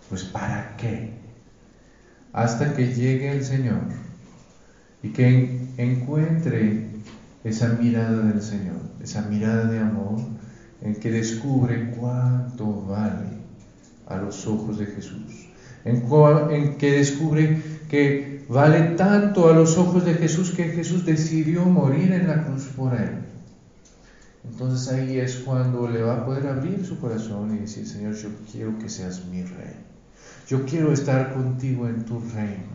Pues 0.08 0.22
¿para 0.22 0.76
qué? 0.76 1.14
Hasta 2.32 2.74
que 2.74 2.94
llegue 2.94 3.32
el 3.32 3.44
Señor 3.44 3.80
y 5.02 5.08
que 5.08 5.66
encuentre 5.78 6.90
esa 7.42 7.70
mirada 7.70 8.22
del 8.22 8.40
Señor, 8.40 8.76
esa 9.02 9.22
mirada 9.22 9.64
de 9.64 9.80
amor 9.80 10.33
en 10.84 10.94
que 10.96 11.10
descubre 11.10 11.90
cuánto 11.98 12.82
vale 12.82 13.26
a 14.06 14.18
los 14.18 14.46
ojos 14.46 14.78
de 14.78 14.86
Jesús, 14.86 15.48
en, 15.84 16.76
que 16.76 16.92
descubre 16.92 17.60
que 17.88 18.44
vale 18.50 18.94
tanto 18.96 19.48
a 19.48 19.54
los 19.54 19.78
ojos 19.78 20.04
de 20.04 20.14
Jesús 20.14 20.50
que 20.50 20.64
Jesús 20.64 21.06
decidió 21.06 21.64
morir 21.64 22.12
en 22.12 22.28
la 22.28 22.44
cruz 22.44 22.64
por 22.76 22.94
él. 22.94 23.24
Entonces 24.44 24.92
ahí 24.92 25.18
es 25.18 25.36
cuando 25.36 25.88
le 25.88 26.02
va 26.02 26.16
a 26.16 26.26
poder 26.26 26.46
abrir 26.46 26.84
su 26.84 27.00
corazón 27.00 27.56
y 27.56 27.60
decir, 27.60 27.88
Señor, 27.88 28.14
yo 28.14 28.28
quiero 28.52 28.78
que 28.78 28.90
seas 28.90 29.24
mi 29.24 29.42
rey. 29.42 29.74
Yo 30.46 30.66
quiero 30.66 30.92
estar 30.92 31.32
contigo 31.32 31.88
en 31.88 32.04
tu 32.04 32.20
reino. 32.20 32.74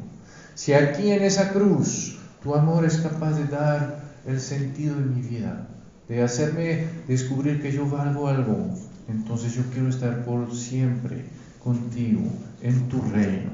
Si 0.55 0.73
aquí 0.73 1.11
en 1.11 1.21
esa 1.21 1.53
cruz 1.53 2.17
tu 2.41 2.55
amor 2.55 2.85
es 2.85 2.97
capaz 2.97 3.33
de 3.33 3.45
dar 3.45 4.01
el 4.25 4.41
sentido 4.41 4.95
de 4.95 5.05
mi 5.05 5.21
vida, 5.21 5.67
de 6.09 6.23
hacerme 6.23 6.85
descubrir 7.07 7.61
que 7.61 7.71
yo 7.71 7.87
valgo 7.87 8.27
algo, 8.27 8.75
entonces 9.07 9.53
yo 9.53 9.61
quiero 9.71 9.89
estar 9.89 10.25
por 10.25 10.53
siempre 10.55 11.23
contigo 11.63 12.23
en 12.61 12.89
tu 12.89 12.99
reino. 13.01 13.51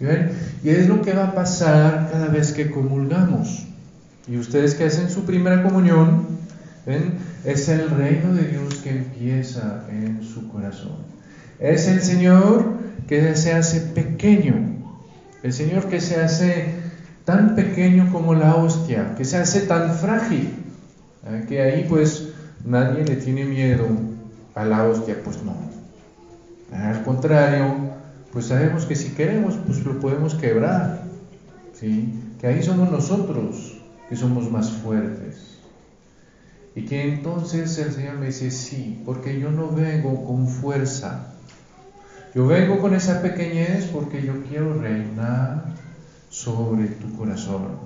¿Y, 0.00 0.04
ven? 0.04 0.32
y 0.64 0.70
es 0.70 0.88
lo 0.88 1.02
que 1.02 1.12
va 1.12 1.28
a 1.28 1.34
pasar 1.34 2.10
cada 2.10 2.26
vez 2.26 2.52
que 2.52 2.70
comulgamos. 2.70 3.66
Y 4.26 4.38
ustedes 4.38 4.74
que 4.74 4.84
hacen 4.84 5.08
su 5.08 5.24
primera 5.24 5.62
comunión, 5.62 6.26
¿ven? 6.84 7.14
Es 7.44 7.68
el 7.68 7.88
reino 7.90 8.34
de 8.34 8.48
Dios 8.48 8.76
que 8.76 8.90
empieza 8.90 9.84
en 9.88 10.22
su 10.24 10.48
corazón. 10.48 10.96
Es 11.60 11.86
el 11.86 12.00
Señor 12.00 12.78
que 13.06 13.36
se 13.36 13.52
hace 13.52 13.80
pequeño. 13.80 14.54
El 15.42 15.52
Señor 15.52 15.88
que 15.88 16.00
se 16.00 16.20
hace 16.20 16.74
tan 17.24 17.54
pequeño 17.54 18.10
como 18.10 18.34
la 18.34 18.56
hostia, 18.56 19.14
que 19.16 19.24
se 19.24 19.36
hace 19.36 19.60
tan 19.60 19.94
frágil, 19.94 20.63
que 21.48 21.60
ahí 21.60 21.86
pues 21.88 22.30
nadie 22.64 23.04
le 23.04 23.16
tiene 23.16 23.44
miedo 23.44 23.86
a 24.54 24.64
la 24.64 24.84
hostia, 24.84 25.20
pues 25.22 25.42
no. 25.42 25.54
Al 26.72 27.02
contrario, 27.02 27.74
pues 28.32 28.46
sabemos 28.46 28.84
que 28.84 28.96
si 28.96 29.10
queremos, 29.10 29.56
pues 29.66 29.84
lo 29.84 30.00
podemos 30.00 30.34
quebrar, 30.34 31.04
¿sí? 31.72 32.20
Que 32.40 32.48
ahí 32.48 32.62
somos 32.62 32.90
nosotros 32.90 33.80
que 34.08 34.16
somos 34.16 34.50
más 34.50 34.70
fuertes. 34.70 35.58
Y 36.74 36.84
que 36.86 37.14
entonces 37.14 37.78
el 37.78 37.92
Señor 37.92 38.18
me 38.18 38.26
dice, 38.26 38.50
sí, 38.50 39.00
porque 39.04 39.38
yo 39.38 39.50
no 39.50 39.70
vengo 39.70 40.24
con 40.24 40.48
fuerza. 40.48 41.34
Yo 42.34 42.46
vengo 42.46 42.80
con 42.80 42.94
esa 42.94 43.22
pequeñez 43.22 43.86
porque 43.86 44.22
yo 44.22 44.42
quiero 44.48 44.74
reinar 44.74 45.66
sobre 46.30 46.88
tu 46.88 47.16
corazón. 47.16 47.83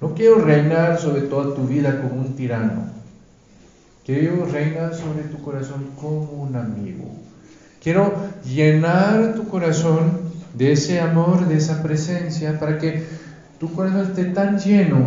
No 0.00 0.14
quiero 0.14 0.38
reinar 0.38 0.98
sobre 0.98 1.22
toda 1.22 1.54
tu 1.54 1.66
vida 1.66 2.00
como 2.00 2.20
un 2.20 2.36
tirano. 2.36 2.86
Quiero 4.04 4.46
reinar 4.46 4.94
sobre 4.94 5.24
tu 5.24 5.42
corazón 5.42 5.90
como 6.00 6.42
un 6.42 6.56
amigo. 6.56 7.10
Quiero 7.82 8.14
llenar 8.44 9.34
tu 9.34 9.48
corazón 9.48 10.20
de 10.54 10.72
ese 10.72 11.00
amor, 11.00 11.46
de 11.46 11.56
esa 11.56 11.82
presencia, 11.82 12.58
para 12.58 12.78
que 12.78 13.04
tu 13.58 13.72
corazón 13.72 14.02
esté 14.02 14.26
tan 14.26 14.58
lleno 14.58 14.98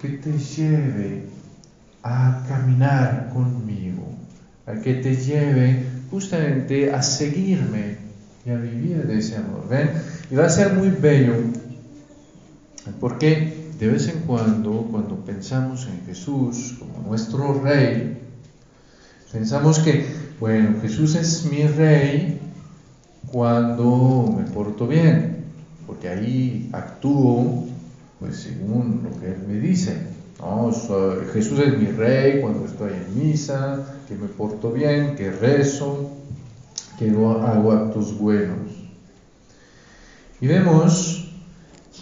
que 0.00 0.08
te 0.10 0.38
lleve 0.38 1.24
a 2.02 2.44
caminar 2.48 3.30
conmigo, 3.32 4.14
a 4.66 4.74
que 4.74 4.94
te 4.94 5.16
lleve 5.16 5.84
justamente 6.10 6.92
a 6.92 7.02
seguirme 7.02 7.96
y 8.46 8.50
a 8.50 8.56
vivir 8.56 9.06
de 9.06 9.18
ese 9.18 9.36
amor. 9.36 9.66
¿Ven? 9.68 9.90
Y 10.30 10.36
va 10.36 10.46
a 10.46 10.50
ser 10.50 10.74
muy 10.74 10.90
bello 10.90 11.34
porque 13.00 13.57
de 13.78 13.88
vez 13.88 14.08
en 14.08 14.20
cuando, 14.20 14.88
cuando 14.90 15.16
pensamos 15.24 15.86
en 15.86 16.04
Jesús 16.04 16.76
como 16.78 17.06
nuestro 17.08 17.60
rey, 17.60 18.18
pensamos 19.32 19.78
que, 19.78 20.06
bueno, 20.40 20.80
Jesús 20.80 21.14
es 21.14 21.44
mi 21.44 21.66
rey 21.66 22.40
cuando 23.30 24.34
me 24.36 24.44
porto 24.50 24.86
bien, 24.86 25.44
porque 25.86 26.08
ahí 26.08 26.68
actúo 26.72 27.66
pues 28.18 28.36
según 28.36 29.02
lo 29.04 29.20
que 29.20 29.28
Él 29.28 29.44
me 29.46 29.60
dice. 29.60 29.96
No, 30.40 30.72
Jesús 31.32 31.58
es 31.60 31.78
mi 31.78 31.86
rey 31.86 32.40
cuando 32.40 32.64
estoy 32.66 32.92
en 32.92 33.18
misa, 33.18 33.84
que 34.08 34.14
me 34.14 34.28
porto 34.28 34.72
bien, 34.72 35.16
que 35.16 35.30
rezo, 35.30 36.10
que 36.98 37.10
hago 37.10 37.72
actos 37.72 38.16
buenos. 38.18 38.72
Y 40.40 40.46
vemos 40.46 41.17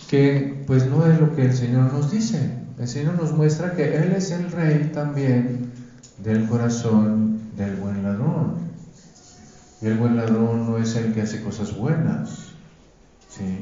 que 0.08 0.62
pues 0.66 0.86
no 0.86 1.06
es 1.06 1.20
lo 1.20 1.34
que 1.34 1.42
el 1.42 1.54
Señor 1.54 1.92
nos 1.92 2.10
dice. 2.10 2.52
El 2.78 2.88
Señor 2.88 3.14
nos 3.14 3.32
muestra 3.32 3.74
que 3.74 3.96
Él 3.96 4.12
es 4.12 4.30
el 4.30 4.50
rey 4.50 4.90
también 4.92 5.70
del 6.18 6.46
corazón 6.48 7.40
del 7.56 7.76
buen 7.76 8.02
ladrón. 8.02 8.66
Y 9.80 9.86
el 9.86 9.98
buen 9.98 10.16
ladrón 10.16 10.70
no 10.70 10.78
es 10.78 10.94
el 10.96 11.12
que 11.12 11.22
hace 11.22 11.42
cosas 11.42 11.76
buenas, 11.76 12.52
¿sí? 13.28 13.58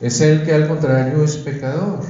es 0.00 0.20
el 0.20 0.44
que 0.44 0.52
al 0.52 0.68
contrario 0.68 1.22
es 1.22 1.36
pecador. 1.36 2.00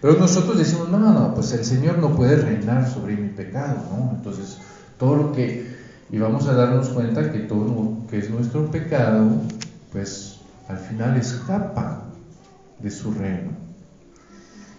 Pero 0.00 0.14
nosotros 0.14 0.58
decimos, 0.58 0.88
no, 0.88 0.98
no, 0.98 1.34
pues 1.34 1.52
el 1.52 1.64
Señor 1.64 1.98
no 1.98 2.14
puede 2.14 2.36
reinar 2.36 2.88
sobre 2.88 3.16
mi 3.16 3.28
pecado, 3.30 3.76
¿no? 3.90 4.12
Entonces, 4.16 4.58
todo 4.98 5.16
lo 5.16 5.32
que, 5.32 5.74
y 6.10 6.18
vamos 6.18 6.46
a 6.46 6.54
darnos 6.54 6.90
cuenta 6.90 7.32
que 7.32 7.40
todo 7.40 7.64
lo 7.64 8.06
que 8.08 8.18
es 8.18 8.30
nuestro 8.30 8.70
pecado, 8.70 9.28
pues 9.92 10.40
al 10.68 10.78
final 10.78 11.16
escapa 11.16 12.03
de 12.80 12.90
su 12.90 13.12
reino. 13.12 13.52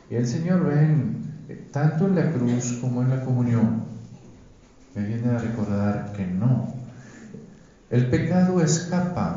Y 0.10 0.16
el 0.16 0.28
Señor 0.28 0.66
ven, 0.66 1.70
tanto 1.72 2.08
en 2.08 2.16
la 2.16 2.32
cruz 2.32 2.78
como 2.82 3.02
en 3.02 3.10
la 3.10 3.24
comunión, 3.24 3.84
me 4.94 5.06
viene 5.06 5.30
a 5.30 5.38
recordar 5.40 6.14
que 6.14 6.26
no. 6.26 6.74
El 7.90 8.08
pecado 8.10 8.62
escapa 8.62 9.36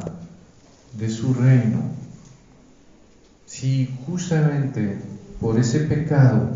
de 0.97 1.11
su 1.11 1.35
reino. 1.35 1.83
Si 3.47 3.97
justamente 4.07 4.99
por 5.41 5.59
ese 5.59 5.81
pecado 5.81 6.51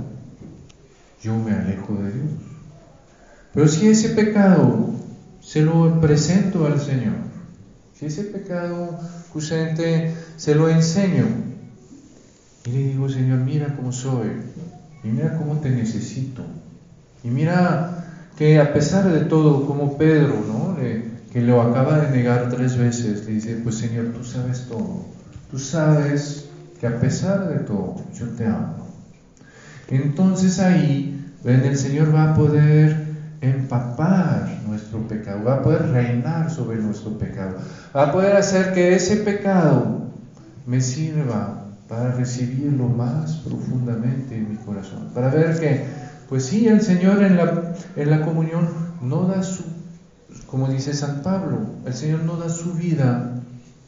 yo 1.22 1.36
me 1.36 1.52
alejo 1.52 1.94
de 1.94 2.12
Dios. 2.12 2.30
Pero 3.54 3.68
si 3.68 3.88
ese 3.88 4.10
pecado 4.10 4.90
se 5.40 5.62
lo 5.62 6.00
presento 6.00 6.66
al 6.66 6.80
Señor, 6.80 7.14
si 7.94 8.06
ese 8.06 8.24
pecado 8.24 8.98
justamente 9.32 10.14
se 10.36 10.54
lo 10.54 10.68
enseño 10.68 11.51
y 12.64 12.70
le 12.70 12.78
digo, 12.78 13.08
Señor, 13.08 13.40
mira 13.40 13.74
cómo 13.74 13.92
soy 13.92 14.28
y 15.02 15.08
mira 15.08 15.36
cómo 15.36 15.56
te 15.58 15.70
necesito 15.70 16.42
y 17.24 17.28
mira 17.28 18.04
que 18.36 18.60
a 18.60 18.72
pesar 18.72 19.10
de 19.10 19.20
todo, 19.26 19.66
como 19.66 19.96
Pedro, 19.96 20.34
¿no? 20.46 20.76
que 21.32 21.40
lo 21.40 21.62
acaba 21.62 21.98
de 21.98 22.16
negar 22.16 22.50
tres 22.50 22.76
veces, 22.76 23.24
le 23.26 23.34
dice, 23.34 23.60
pues 23.62 23.76
Señor, 23.76 24.06
tú 24.06 24.24
sabes 24.24 24.66
todo, 24.68 25.06
tú 25.50 25.58
sabes 25.58 26.48
que 26.78 26.86
a 26.86 27.00
pesar 27.00 27.48
de 27.48 27.60
todo, 27.60 27.96
yo 28.14 28.26
te 28.30 28.44
amo. 28.44 28.88
Entonces 29.88 30.58
ahí, 30.58 31.24
el 31.44 31.76
Señor 31.78 32.14
va 32.14 32.32
a 32.32 32.34
poder 32.34 33.06
empapar 33.40 34.60
nuestro 34.66 35.06
pecado, 35.08 35.44
va 35.44 35.54
a 35.56 35.62
poder 35.62 35.88
reinar 35.90 36.50
sobre 36.50 36.78
nuestro 36.78 37.16
pecado, 37.18 37.56
va 37.94 38.08
a 38.08 38.12
poder 38.12 38.36
hacer 38.36 38.72
que 38.72 38.94
ese 38.94 39.16
pecado 39.18 40.08
me 40.66 40.80
sirva 40.80 41.61
para 41.92 42.12
recibirlo 42.12 42.88
más 42.88 43.32
profundamente 43.44 44.34
en 44.34 44.48
mi 44.48 44.56
corazón, 44.56 45.10
para 45.12 45.28
ver 45.28 45.60
que, 45.60 45.84
pues 46.26 46.46
sí, 46.46 46.66
el 46.66 46.80
Señor 46.80 47.22
en 47.22 47.36
la, 47.36 47.74
en 47.96 48.08
la 48.10 48.22
comunión 48.22 48.66
no 49.02 49.26
da 49.26 49.42
su, 49.42 49.62
como 50.46 50.68
dice 50.68 50.94
San 50.94 51.20
Pablo, 51.20 51.58
el 51.84 51.92
Señor 51.92 52.20
no 52.20 52.38
da 52.38 52.48
su 52.48 52.72
vida 52.72 53.34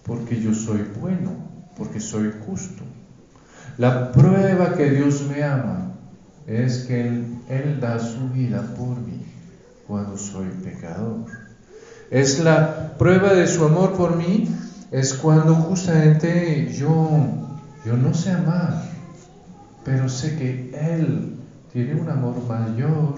porque 0.05 0.39
yo 0.39 0.53
soy 0.53 0.85
bueno, 1.01 1.31
porque 1.79 1.99
soy 1.99 2.31
justo. 2.47 2.83
La 3.79 4.13
prueba 4.13 4.75
que 4.75 4.91
Dios 4.91 5.25
me 5.27 5.43
ama 5.43 5.95
es 6.47 6.81
que 6.81 7.09
Él, 7.49 7.81
da 7.81 7.99
su 7.99 8.29
vida 8.29 8.75
por 8.77 8.99
mí 9.01 9.23
cuando 9.89 10.19
soy 10.19 10.49
pecador. 10.63 11.25
Es 12.11 12.39
la 12.39 12.99
prueba 12.99 13.33
de 13.33 13.47
su 13.47 13.65
amor 13.65 13.95
por 13.95 14.15
mí, 14.19 14.55
es 14.91 15.15
cuando 15.15 15.55
justamente 15.55 16.71
yo, 16.71 17.44
yo 17.85 17.97
no 17.97 18.15
sé 18.15 18.31
amar, 18.31 18.83
pero 19.85 20.09
sé 20.09 20.37
que 20.37 20.71
Él 20.75 21.37
tiene 21.73 22.01
un 22.01 22.09
amor 22.09 22.43
mayor 22.49 23.15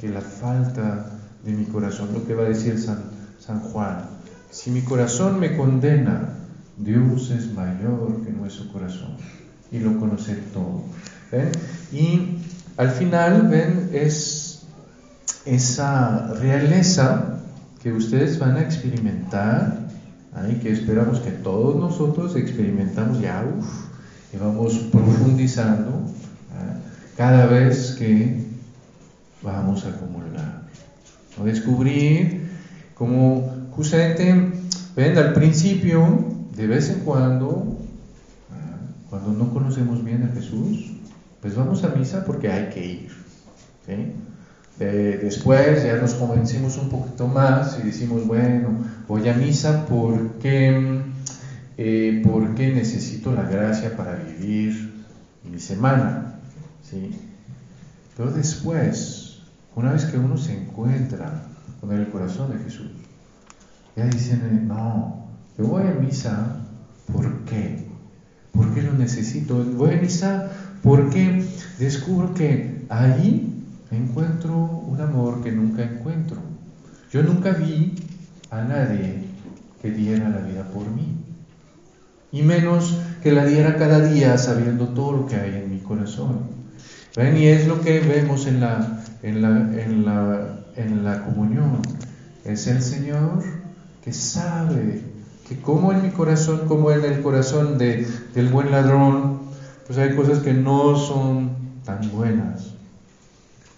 que 0.00 0.08
la 0.08 0.20
falta 0.20 1.06
de 1.44 1.52
mi 1.52 1.64
corazón. 1.64 2.10
Lo 2.12 2.26
que 2.26 2.34
va 2.34 2.44
a 2.44 2.48
decir 2.48 2.78
San, 2.78 3.60
Juan. 3.60 4.04
Si 4.50 4.70
mi 4.70 4.82
corazón 4.82 5.40
me 5.40 5.56
condena, 5.56 6.34
Dios 6.76 7.30
es 7.30 7.52
mayor 7.52 8.24
que 8.24 8.30
nuestro 8.30 8.72
corazón 8.72 9.16
y 9.72 9.80
lo 9.80 9.98
conoce 9.98 10.36
todo. 10.52 10.84
Y 11.92 12.38
al 12.76 12.90
final, 12.90 13.48
ven, 13.48 13.90
es 13.92 14.62
esa 15.44 16.34
realeza 16.34 17.40
que 17.82 17.92
ustedes 17.92 18.38
van 18.38 18.56
a 18.56 18.62
experimentar, 18.62 19.88
y 20.50 20.54
que 20.56 20.72
esperamos 20.72 21.20
que 21.20 21.30
todos 21.30 21.76
nosotros 21.76 22.36
experimentamos 22.36 23.20
ya, 23.20 23.44
y 24.32 24.36
vamos 24.36 24.74
profundizando 24.92 26.02
cada 27.16 27.46
vez 27.46 27.96
que 27.98 28.44
vamos 29.42 29.84
a 29.84 29.88
acumular. 29.88 30.62
A 31.40 31.44
descubrir 31.44 32.48
como 32.94 33.68
justamente, 33.70 34.52
ven, 34.96 35.18
al 35.18 35.32
principio 35.32 36.24
de 36.56 36.66
vez 36.66 36.90
en 36.90 37.00
cuando, 37.00 37.78
ah, 38.50 38.76
cuando 39.08 39.32
no 39.32 39.52
conocemos 39.52 40.04
bien 40.04 40.24
a 40.24 40.34
Jesús, 40.34 40.92
pues 41.40 41.54
vamos 41.54 41.84
a 41.84 41.88
misa 41.90 42.24
porque 42.24 42.50
hay 42.50 42.68
que 42.70 42.86
ir. 42.86 43.08
después 44.78 45.84
ya 45.84 45.96
nos 45.96 46.14
convencimos 46.14 46.76
un 46.76 46.88
poquito 46.88 47.28
más 47.28 47.78
y 47.80 47.86
decimos, 47.86 48.26
bueno, 48.26 48.70
voy 49.06 49.28
a 49.28 49.34
misa 49.34 49.86
porque, 49.86 51.02
eh, 51.78 52.22
porque 52.26 52.72
necesito 52.72 53.32
la 53.32 53.44
gracia 53.44 53.96
para 53.96 54.16
vivir 54.16 55.04
mi 55.48 55.60
semana. 55.60 56.34
¿sí? 56.82 57.10
Pero 58.16 58.32
después, 58.32 59.42
una 59.76 59.92
vez 59.92 60.04
que 60.06 60.18
uno 60.18 60.36
se 60.36 60.60
encuentra 60.60 61.44
con 61.80 61.92
el 61.92 62.08
corazón 62.08 62.50
de 62.52 62.64
Jesús, 62.64 62.90
ya 63.94 64.06
dicen, 64.06 64.66
no, 64.66 65.28
yo 65.56 65.66
voy 65.66 65.84
a 65.84 65.92
misa, 65.92 66.64
¿por 67.12 67.44
qué? 67.44 67.86
¿Por 68.52 68.74
qué 68.74 68.82
lo 68.82 68.94
necesito? 68.94 69.64
Voy 69.64 69.94
a 69.94 70.00
misa 70.00 70.50
porque 70.82 71.44
descubro 71.78 72.34
que 72.34 72.86
ahí 72.88 73.64
encuentro 73.92 74.56
un 74.56 75.00
amor 75.00 75.42
que 75.42 75.52
nunca 75.52 75.84
encuentro. 75.84 76.38
Yo 77.12 77.22
nunca 77.22 77.52
vi 77.52 77.94
a 78.50 78.62
nadie 78.62 79.22
que 79.80 79.92
diera 79.92 80.28
la 80.28 80.40
vida 80.40 80.64
por 80.64 80.90
mí. 80.90 81.27
Y 82.30 82.42
menos 82.42 82.98
que 83.22 83.32
la 83.32 83.44
diera 83.44 83.76
cada 83.76 84.00
día 84.00 84.36
sabiendo 84.38 84.88
todo 84.88 85.12
lo 85.12 85.26
que 85.26 85.36
hay 85.36 85.54
en 85.54 85.70
mi 85.70 85.78
corazón. 85.78 86.40
¿Ven? 87.16 87.36
Y 87.36 87.46
es 87.46 87.66
lo 87.66 87.80
que 87.80 88.00
vemos 88.00 88.46
en 88.46 88.60
la, 88.60 89.02
en 89.22 89.42
la, 89.42 89.48
en 89.82 90.04
la, 90.04 90.58
en 90.76 91.04
la 91.04 91.24
comunión. 91.24 91.80
Es 92.44 92.66
el 92.66 92.82
Señor 92.82 93.42
que 94.04 94.12
sabe 94.12 95.02
que 95.48 95.60
como 95.60 95.92
en 95.92 96.02
mi 96.02 96.10
corazón, 96.10 96.68
como 96.68 96.90
en 96.90 97.04
el 97.04 97.22
corazón 97.22 97.78
de, 97.78 98.06
del 98.34 98.48
buen 98.48 98.70
ladrón, 98.70 99.40
pues 99.86 99.98
hay 99.98 100.14
cosas 100.14 100.40
que 100.40 100.52
no 100.52 100.96
son 100.96 101.50
tan 101.84 102.10
buenas. 102.12 102.74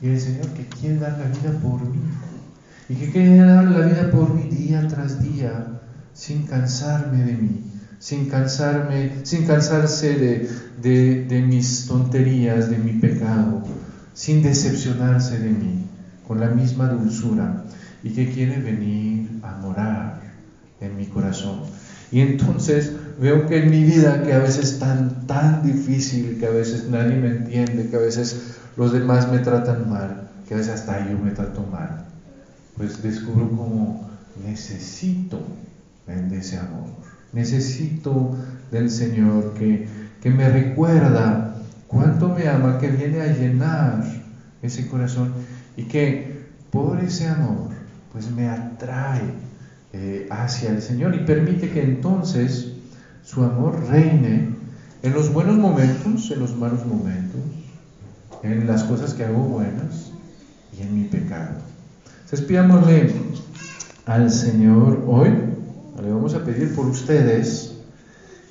Y 0.02 0.08
el 0.08 0.20
Señor 0.20 0.48
que 0.48 0.66
quiere 0.66 0.96
dar 0.96 1.18
la 1.18 1.26
vida 1.26 1.58
por 1.62 1.80
mí. 1.82 2.00
Y 2.88 2.94
que 2.96 3.10
quiere 3.12 3.36
dar 3.36 3.64
la 3.64 3.86
vida 3.86 4.10
por 4.10 4.34
mí 4.34 4.42
día 4.50 4.86
tras 4.88 5.22
día, 5.22 5.80
sin 6.12 6.46
cansarme 6.46 7.22
de 7.24 7.34
mí, 7.34 7.69
sin 8.00 8.28
cansarme, 8.28 9.12
sin 9.22 9.46
cansarse 9.46 10.48
de, 10.82 11.44
mis 11.46 11.86
tonterías, 11.86 12.68
de 12.68 12.78
mi 12.78 12.94
pecado, 12.94 13.62
sin 14.14 14.42
decepcionarse 14.42 15.38
de 15.38 15.50
mí, 15.50 15.86
con 16.26 16.40
la 16.40 16.48
misma 16.48 16.88
dulzura. 16.88 17.64
Y 18.02 18.10
que 18.10 18.32
quiere 18.32 18.58
venir 18.58 19.28
a 19.42 19.58
morar 19.58 20.22
en 20.80 20.96
mi 20.96 21.04
corazón. 21.06 21.60
Y 22.10 22.20
entonces 22.20 22.92
veo 23.20 23.46
que 23.46 23.62
en 23.62 23.70
mi 23.70 23.84
vida, 23.84 24.22
que 24.22 24.32
a 24.32 24.38
veces 24.38 24.72
es 24.72 24.78
tan, 24.78 25.26
tan 25.26 25.62
difícil, 25.62 26.38
que 26.40 26.46
a 26.46 26.50
veces 26.50 26.88
nadie 26.88 27.16
me 27.16 27.28
entiende, 27.28 27.88
que 27.88 27.96
a 27.96 28.00
veces 28.00 28.56
los 28.76 28.92
demás 28.92 29.30
me 29.30 29.38
tratan 29.38 29.90
mal, 29.90 30.30
que 30.48 30.54
a 30.54 30.56
veces 30.56 30.72
hasta 30.72 31.08
yo 31.10 31.18
me 31.18 31.32
trato 31.32 31.62
mal, 31.70 32.06
pues 32.74 33.02
descubro 33.02 33.50
como 33.50 34.10
necesito 34.42 35.40
ese 36.32 36.58
amor, 36.58 36.88
necesito 37.32 38.36
del 38.70 38.90
Señor 38.90 39.54
que, 39.54 39.86
que 40.22 40.30
me 40.30 40.48
recuerda 40.48 41.56
cuánto 41.86 42.28
me 42.28 42.48
ama, 42.48 42.78
que 42.78 42.88
viene 42.88 43.20
a 43.20 43.26
llenar 43.26 44.04
ese 44.62 44.86
corazón 44.88 45.32
y 45.76 45.84
que 45.84 46.46
por 46.70 47.00
ese 47.00 47.28
amor 47.28 47.68
pues 48.12 48.30
me 48.30 48.48
atrae 48.48 49.22
eh, 49.92 50.28
hacia 50.30 50.70
el 50.70 50.82
Señor 50.82 51.14
y 51.14 51.20
permite 51.20 51.70
que 51.70 51.82
entonces 51.82 52.72
su 53.24 53.42
amor 53.42 53.86
reine 53.88 54.50
en 55.02 55.12
los 55.14 55.32
buenos 55.32 55.56
momentos, 55.56 56.30
en 56.30 56.40
los 56.40 56.56
malos 56.56 56.84
momentos, 56.86 57.40
en 58.42 58.66
las 58.66 58.84
cosas 58.84 59.14
que 59.14 59.24
hago 59.24 59.40
buenas 59.40 60.12
y 60.78 60.82
en 60.82 60.94
mi 60.94 61.04
pecado. 61.04 61.56
Entonces 62.24 62.42
pidámosle 62.42 63.12
al 64.06 64.30
Señor 64.30 65.04
hoy, 65.06 65.30
le 66.00 66.12
vamos 66.12 66.34
a 66.34 66.44
pedir 66.44 66.74
por 66.74 66.86
ustedes 66.86 67.76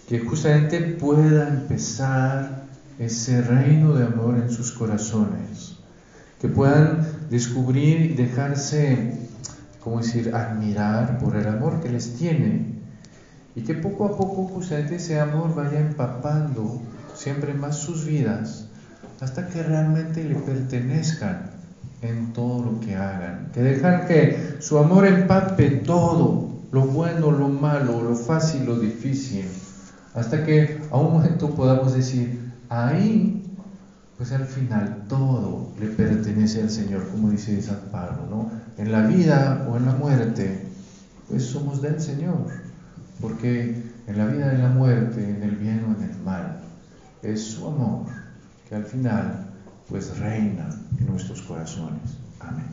que 0.08 0.20
justamente 0.20 0.80
pueda 0.82 1.48
empezar 1.48 2.64
ese 2.98 3.42
reino 3.42 3.94
de 3.94 4.06
amor 4.06 4.36
en 4.38 4.50
sus 4.50 4.72
corazones, 4.72 5.76
que 6.42 6.48
puedan 6.48 7.08
descubrir 7.30 8.12
y 8.12 8.14
dejarse, 8.16 9.18
como 9.84 10.00
decir?, 10.00 10.34
admirar 10.36 11.20
por 11.20 11.36
el 11.36 11.48
amor 11.48 11.82
que 11.82 11.90
les 11.90 12.16
tiene. 12.16 12.80
Y 13.56 13.62
que 13.62 13.74
poco 13.74 14.06
a 14.06 14.18
poco 14.18 14.48
justamente 14.48 14.96
ese 14.96 15.20
amor 15.20 15.54
vaya 15.56 15.80
empapando 15.80 16.82
siempre 17.16 17.54
más 17.54 17.78
sus 17.78 18.06
vidas 18.06 18.68
hasta 19.20 19.48
que 19.48 19.64
realmente 19.64 20.24
le 20.24 20.36
pertenezcan 20.36 21.52
en 22.02 22.32
todo 22.32 22.64
lo 22.64 22.80
que 22.80 22.96
hagan, 22.96 23.50
que 23.54 23.62
dejar 23.62 24.08
que 24.08 24.56
su 24.60 24.78
amor 24.78 25.06
empape 25.06 25.70
todo, 25.72 26.49
lo 26.72 26.82
bueno, 26.82 27.32
lo 27.32 27.50
malo, 27.50 28.02
lo 28.04 28.16
fácil, 28.16 28.66
lo 28.66 28.80
difícil, 28.80 29.46
hasta 30.14 30.44
que 30.46 30.82
a 30.92 30.98
un 30.98 31.14
momento 31.14 31.50
podamos 31.56 31.94
decir, 31.94 32.52
ahí, 32.70 33.44
pues 34.18 34.32
al 34.32 34.46
final 34.46 35.06
todo 35.08 35.72
le 35.80 35.88
pertenece 35.88 36.62
al 36.62 36.70
Señor, 36.70 37.08
como 37.10 37.30
dice 37.30 37.62
San 37.62 37.90
Pablo, 37.92 38.28
¿no? 38.30 38.52
En 38.78 38.92
la 38.92 39.02
vida 39.02 39.68
o 39.70 39.78
en 39.78 39.86
la 39.86 39.94
muerte, 39.94 40.68
pues 41.28 41.46
somos 41.46 41.82
del 41.82 42.00
Señor, 42.00 42.48
porque 43.22 43.84
en 44.08 44.18
la 44.18 44.26
vida 44.26 44.54
en 44.54 44.62
la 44.62 44.70
muerte, 44.70 45.24
en 45.24 45.44
el 45.44 45.56
bien 45.56 45.86
o 45.88 45.98
en 45.98 46.10
el 46.10 46.18
mal, 46.24 46.62
es 47.22 47.44
su 47.44 47.68
amor 47.68 48.08
que 48.68 48.76
al 48.76 48.86
final 48.86 49.48
pues 49.88 50.18
reina 50.20 50.70
en 51.00 51.08
nuestros 51.08 51.42
corazones. 51.42 52.18
Amén. 52.40 52.66